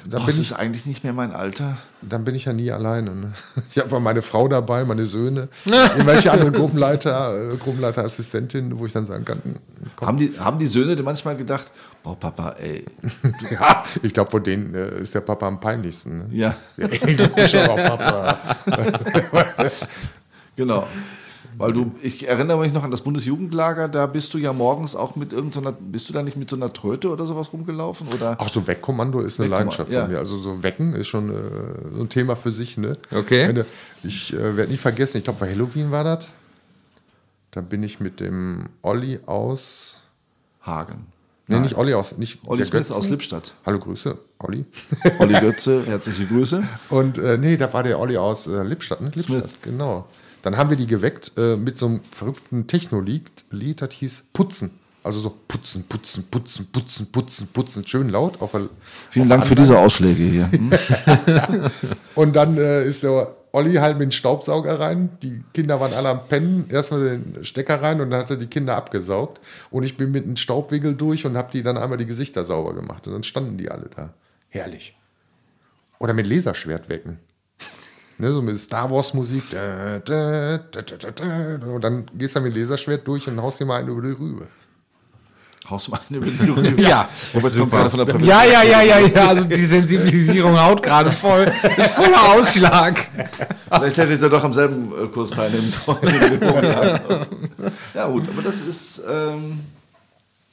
[0.08, 1.76] Da oh, bin ich- eigentlich nicht mehr mein Alter.
[2.08, 3.14] Dann bin ich ja nie alleine.
[3.14, 3.32] Ne?
[3.70, 9.06] Ich habe meine Frau dabei, meine Söhne, irgendwelche andere Gruppenleiter, äh, Gruppenleiterassistentin, wo ich dann
[9.06, 9.42] sagen kann,
[9.96, 10.08] komm.
[10.08, 12.84] Haben die, haben die Söhne denn manchmal gedacht, boah Papa, ey,
[13.50, 16.18] Ja, ich glaube, von denen äh, ist der Papa am peinlichsten.
[16.18, 16.26] Ne?
[16.30, 16.54] ja.
[16.76, 18.38] Ey, du Papa.
[20.56, 20.86] Genau.
[21.58, 25.16] Weil du, ich erinnere mich noch an das Bundesjugendlager, da bist du ja morgens auch
[25.16, 28.08] mit irgendeiner, bist du da nicht mit so einer Tröte oder sowas rumgelaufen?
[28.14, 28.40] Oder?
[28.40, 30.02] Auch so Wegkommando ist eine Wegkommando, Leidenschaft ja.
[30.02, 30.18] von mir.
[30.18, 32.76] Also so Wecken ist schon äh, so ein Thema für sich.
[32.76, 32.92] Ne?
[33.10, 33.52] Okay.
[33.52, 33.64] Du-
[34.04, 36.28] Ich äh, werde nie vergessen, ich glaube bei Halloween war das.
[37.52, 39.96] Da bin ich mit dem Olli aus.
[40.62, 41.06] Hagen.
[41.48, 42.18] Nee, nicht Olli aus.
[42.18, 42.96] Nicht Olli der Smith Götze.
[42.98, 43.54] aus Lippstadt.
[43.64, 44.66] Hallo Grüße, Olli.
[45.20, 46.62] Olli Götze, herzliche Grüße.
[46.90, 49.12] Und äh, nee, da war der Olli aus äh, Lippstadt, ne?
[49.14, 49.56] Lippstadt, Smith.
[49.62, 50.06] genau.
[50.46, 54.78] Dann haben wir die geweckt äh, mit so einem verrückten Techno-Lied, Lied, das hieß Putzen.
[55.02, 58.40] Also so putzen, putzen, putzen, putzen, putzen, putzen, schön laut.
[58.40, 58.52] Auf
[59.10, 60.52] Vielen auf Dank für diese Ausschläge hier.
[60.52, 60.70] Hm?
[62.14, 65.08] Und dann äh, ist der Olli halt mit dem Staubsauger rein.
[65.20, 66.70] Die Kinder waren alle am Pennen.
[66.70, 69.40] Erstmal den Stecker rein und dann hat er die Kinder abgesaugt.
[69.70, 72.72] Und ich bin mit einem Staubwickel durch und habe die dann einmal die Gesichter sauber
[72.72, 73.04] gemacht.
[73.08, 74.14] Und dann standen die alle da.
[74.48, 74.96] Herrlich.
[75.98, 77.18] Oder mit Laserschwert wecken.
[78.18, 79.44] Ne, so mit Star Wars Musik.
[79.50, 81.66] Da, da, da.
[81.66, 84.46] Und dann gehst du mit Laserschwert durch und haust dir mal einen über die Rübe.
[85.68, 86.80] Haust mal eine über die Rübe.
[86.80, 88.30] Ja, Robert kommt gerade von der Prävention.
[88.30, 89.28] Ja, ja, ja, ja, ja.
[89.28, 91.52] Also die Sensibilisierung haut gerade voll.
[91.76, 93.10] Ist voller Ausschlag.
[93.70, 95.98] Vielleicht hättet ihr doch am selben äh, Kurs teilnehmen sollen.
[97.94, 99.60] ja, gut, aber das ist, ähm,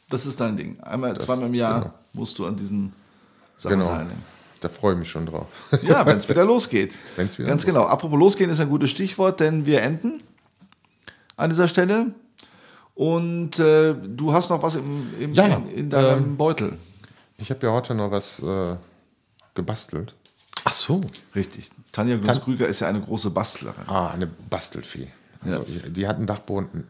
[0.10, 0.78] das ist dein Ding.
[0.82, 1.94] Einmal, zweimal im Jahr genau.
[2.14, 2.92] musst du an diesen
[3.56, 3.90] Sachen Genau.
[3.90, 4.24] teilnehmen.
[4.64, 5.48] Da freue ich mich schon drauf.
[5.84, 6.98] Ja, wenn es wieder losgeht.
[7.18, 7.74] Wenn's wieder Ganz losgeht.
[7.74, 7.86] genau.
[7.88, 10.24] Apropos losgehen ist ein gutes Stichwort, denn wir enden
[11.36, 12.14] an dieser Stelle.
[12.96, 16.78] Und äh, du hast noch was im, im, Ja, in, in deinem ähm, Beutel.
[17.38, 18.76] Ich habe ja heute noch was äh,
[19.54, 20.16] gebastelt.
[20.64, 21.02] Ach so.
[21.36, 21.70] Richtig.
[21.92, 23.84] Tanja Glutz-Krüger ist ja eine große Bastlerin.
[23.88, 25.08] Ah, eine Bastelfee.
[25.44, 26.88] Also ich, die hat einen Dachboden.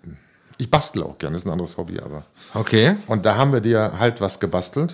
[0.59, 2.24] Ich bastel auch gerne, ist ein anderes Hobby, aber.
[2.53, 2.95] Okay.
[3.07, 4.93] Und da haben wir dir halt was gebastelt.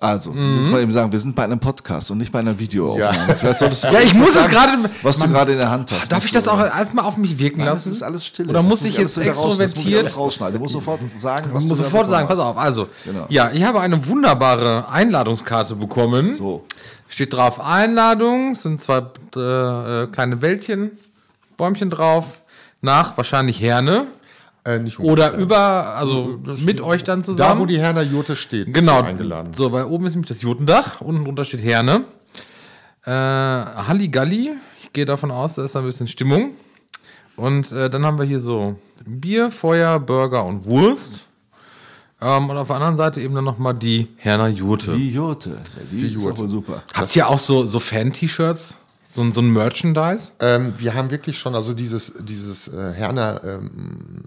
[0.00, 3.16] Also, muss man eben sagen, wir sind bei einem Podcast und nicht bei einer Videoaufnahme.
[3.28, 3.34] Ja.
[3.36, 5.70] Vielleicht solltest du Ja, ich muss es sagen, gerade- Was Mann, du gerade in der
[5.70, 6.12] Hand hast.
[6.12, 7.88] Darf musst ich das auch erstmal auf mich wirken Nein, lassen?
[7.88, 8.50] das ist alles still.
[8.50, 10.00] Oder muss ich jetzt raus- extrovertiert?
[10.00, 10.54] alles rausschneiden.
[10.56, 12.58] Du musst sofort sagen, was du muss da sofort sagen, pass auf.
[12.58, 13.24] Also, Genau.
[13.30, 16.34] ja, ich habe eine wunderbare Einladungskarte bekommen.
[16.34, 16.66] So.
[17.08, 20.90] Steht drauf Einladung, es sind zwei äh, kleine Wäldchen,
[21.56, 22.40] Bäumchen drauf,
[22.84, 24.06] nach wahrscheinlich Herne.
[24.66, 25.42] Äh, nicht Oder ungefähr.
[25.42, 25.58] über,
[25.96, 27.60] also mit euch dann Da, zusammen.
[27.60, 29.02] wo die Herner Jurte steht, Genau.
[29.02, 29.52] eingeladen.
[29.54, 32.04] So, weil oben ist nämlich das Jotendach, unten drunter steht Herne.
[33.04, 36.52] Äh, Halligalli, ich gehe davon aus, da ist ein bisschen Stimmung.
[37.36, 41.26] Und äh, dann haben wir hier so Bier, Feuer, Burger und Wurst.
[42.22, 44.94] Ähm, und auf der anderen Seite eben dann nochmal die Herner Jurte.
[44.96, 45.50] Die Jurte.
[45.50, 45.56] Ja,
[45.90, 46.48] die, Die Jurte.
[46.48, 46.82] super.
[46.94, 48.78] Habt ihr auch so, so Fan-T-Shirts?
[49.14, 50.32] So, ein- so ein Merchandise?
[50.40, 54.24] Ähm, wir haben wirklich schon, also dieses, dieses äh, Herner ähm,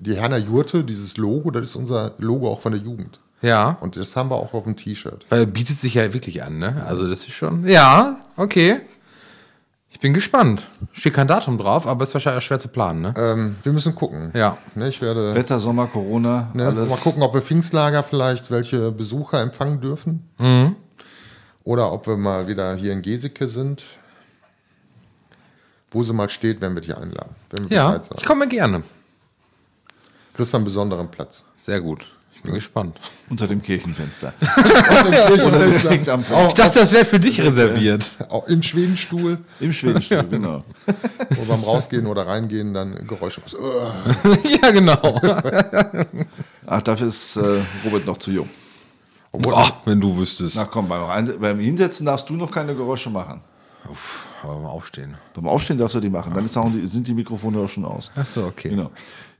[0.00, 3.18] die Herner Jurte, dieses Logo, das ist unser Logo auch von der Jugend.
[3.40, 3.78] Ja.
[3.80, 5.24] Und das haben wir auch auf dem T-Shirt.
[5.30, 6.84] Weil bietet sich ja wirklich an, ne?
[6.86, 7.66] Also das ist schon.
[7.66, 8.80] Ja, okay.
[9.90, 10.62] Ich bin gespannt.
[10.92, 13.14] Steht kein Datum drauf, aber ist wahrscheinlich auch schwer zu planen, ne?
[13.16, 14.30] Ähm, wir müssen gucken.
[14.34, 14.58] Ja.
[14.74, 16.90] Ne, ich werde Wetter, Sommer, Corona, ne, alles.
[16.90, 20.28] mal gucken, ob wir Pfingstlager vielleicht welche Besucher empfangen dürfen.
[20.38, 20.76] Mhm.
[21.64, 23.84] Oder ob wir mal wieder hier in Geseke sind.
[25.90, 27.34] Wo sie mal steht, werden wir dich einladen.
[27.50, 28.82] Wenn wir Ja, ich komme gerne.
[30.34, 31.44] Kriegst du einen besonderen Platz.
[31.56, 32.04] Sehr gut.
[32.34, 32.98] Ich bin gespannt.
[33.30, 34.34] Unter dem Kirchenfenster.
[34.56, 36.18] Aus dem Kirchenfenster.
[36.48, 38.12] Ich dachte, das wäre für dich reserviert.
[38.28, 40.62] auch im Schwedenstuhl, Im Schwedenstuhl, genau.
[41.30, 43.40] wo beim Rausgehen oder Reingehen dann Geräusche.
[43.40, 45.20] Äh, ja, genau.
[46.66, 48.50] Ach, dafür ist äh, Robert noch zu jung.
[49.44, 50.56] Oh, wenn du wüsstest.
[50.56, 53.40] Na komm, beim, beim Hinsetzen darfst du noch keine Geräusche machen.
[54.42, 55.14] Aber mal aufstehen.
[55.34, 56.32] Beim Aufstehen darfst du die machen.
[56.34, 58.10] Dann ist auch die, sind die Mikrofone doch schon aus.
[58.16, 58.68] Ach so, okay.
[58.70, 58.90] Genau.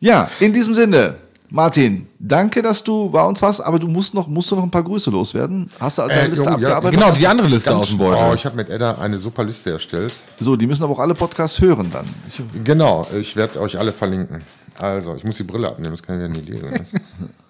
[0.00, 1.14] Ja, in diesem Sinne,
[1.50, 4.70] Martin, danke, dass du bei uns warst, aber du musst noch, musst du noch ein
[4.70, 5.68] paar Grüße loswerden.
[5.78, 7.00] Hast du also deine Äh, Liste jo, ja, abgearbeitet?
[7.00, 8.26] Genau, die andere Liste aus dem Beutel.
[8.30, 10.12] Oh, ich habe mit Edda eine super Liste erstellt.
[10.40, 12.06] So, die müssen aber auch alle Podcasts hören dann.
[12.26, 14.42] Ich, Genau, ich werde euch alle verlinken.
[14.78, 16.70] Also, ich muss die Brille abnehmen, das kann ich ja nicht lesen.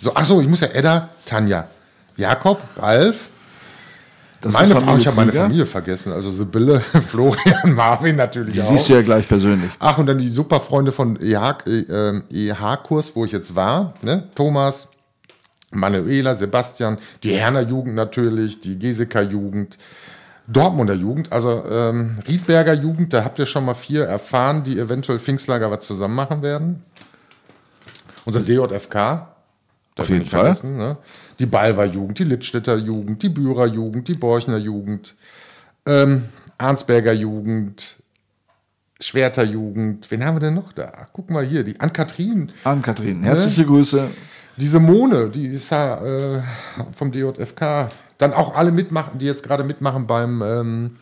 [0.00, 1.68] so, achso, ich muss ja Edda, Tanja,
[2.16, 3.28] Jakob, Ralf,
[4.40, 5.32] das meine Frau, ich habe meine.
[5.32, 8.68] Familie vergessen, also Sibylle, Florian, Marvin natürlich Die auch.
[8.68, 9.70] siehst du ja gleich persönlich.
[9.78, 11.68] Ach, und dann die super Freunde von EH-Kurs,
[12.30, 13.92] äh, EH wo ich jetzt war.
[14.00, 14.28] Ne?
[14.34, 14.88] Thomas,
[15.72, 19.76] Manuela, Sebastian, die Herner Jugend natürlich, die Geseker Jugend,
[20.48, 25.20] Dortmunder Jugend, also ähm, Riedberger Jugend, da habt ihr schon mal vier erfahren, die eventuell
[25.20, 26.82] Pfingstlager was zusammen machen werden.
[28.24, 29.28] Unser DJFK.
[29.94, 30.56] Darf Auf jeden Fall.
[30.62, 30.96] Ne?
[31.38, 35.14] Die Balver Jugend, die Lippstädter Jugend, die Bührer Jugend, die Borchner Jugend,
[35.86, 36.24] ähm,
[36.58, 37.96] Arnsberger Jugend,
[39.00, 40.10] Schwerter Jugend.
[40.10, 41.08] Wen haben wir denn noch da?
[41.12, 42.52] Guck mal hier, die Ann-Kathrin.
[42.64, 44.08] An-Kathrin, herzliche Grüße.
[44.56, 46.42] Die Simone, die ist ja äh,
[46.94, 47.88] vom DJFK.
[48.18, 50.96] Dann auch alle mitmachen, die jetzt gerade mitmachen beim ähm,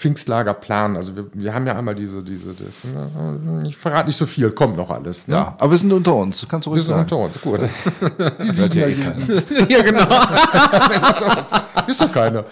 [0.00, 0.96] Pfingstlagerplan.
[0.96, 4.78] Also wir, wir haben ja einmal diese, diese, die, ich verrate nicht so viel, kommt
[4.78, 5.28] noch alles.
[5.28, 5.34] Ne?
[5.34, 6.46] Ja, aber wir sind unter uns.
[6.48, 7.02] Kannst du Wir ruhig sind sagen.
[7.02, 7.60] unter uns, gut.
[8.42, 10.06] Die ihr Siebener eh ja, genau.
[11.86, 12.44] Ist doch keiner.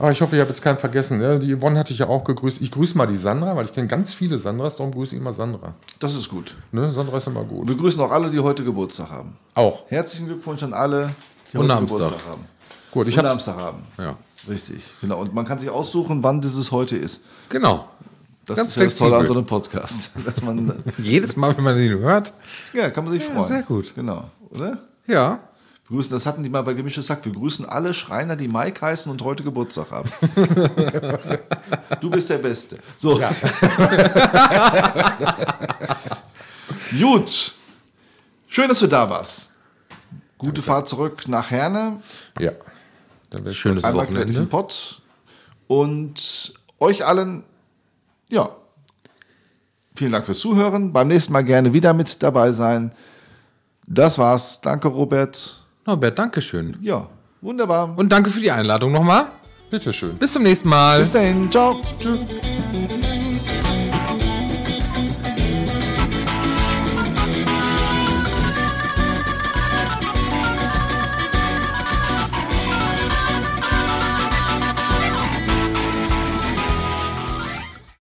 [0.00, 1.20] Aber ich hoffe, ich habe jetzt keinen vergessen.
[1.22, 2.60] Ja, die Yvonne hatte ich ja auch gegrüßt.
[2.60, 5.32] Ich grüße mal die Sandra, weil ich kenne ganz viele Sandras, darum grüße ich immer
[5.32, 5.74] Sandra.
[6.00, 6.56] Das ist gut.
[6.72, 6.90] Ne?
[6.90, 7.68] Sandra ist immer Und gut.
[7.68, 9.34] wir grüßen auch alle, die heute Geburtstag haben.
[9.54, 9.84] Auch.
[9.88, 11.10] Herzlichen Glückwunsch an alle,
[11.52, 11.82] die Und heute.
[11.86, 12.44] Geburtstag haben.
[12.90, 13.84] Gut, ich Und habe Amtstag haben.
[13.96, 14.16] Ja.
[14.48, 15.20] Richtig, genau.
[15.20, 17.22] Und man kann sich aussuchen, wann dieses heute ist.
[17.48, 17.88] Genau.
[18.46, 20.10] Das Ganz ist ja das Tolle an so einem Podcast.
[20.24, 22.32] Dass man, Jedes Mal, wenn man ihn hört.
[22.72, 23.44] ja, kann man sich freuen.
[23.44, 23.94] sehr gut.
[23.94, 24.78] Genau, oder?
[25.06, 25.40] Ja.
[25.88, 27.24] Wir grüßen, das hatten die mal bei Gemischtes Sack.
[27.24, 30.08] Wir grüßen alle Schreiner, die Mike heißen und heute Geburtstag haben.
[32.00, 32.78] du bist der Beste.
[32.96, 33.20] So.
[37.00, 37.54] Gut.
[38.48, 39.50] Schön, dass du da warst.
[40.38, 42.00] Gute Fahrt zurück nach Herne.
[42.38, 42.52] Ja.
[43.30, 44.50] Dann Schönes Einmal quer durch den Wochenende.
[44.50, 45.02] Pott.
[45.68, 47.44] Und euch allen,
[48.28, 48.50] ja,
[49.94, 50.92] vielen Dank fürs Zuhören.
[50.92, 52.92] Beim nächsten Mal gerne wieder mit dabei sein.
[53.86, 54.60] Das war's.
[54.60, 55.60] Danke, Robert.
[55.86, 56.76] Norbert, Dankeschön.
[56.80, 57.08] Ja,
[57.40, 57.96] wunderbar.
[57.96, 59.28] Und danke für die Einladung nochmal.
[59.70, 60.16] Bitteschön.
[60.16, 61.00] Bis zum nächsten Mal.
[61.00, 61.50] Bis dahin.
[61.50, 61.80] Ciao.
[62.00, 62.18] Tschüss.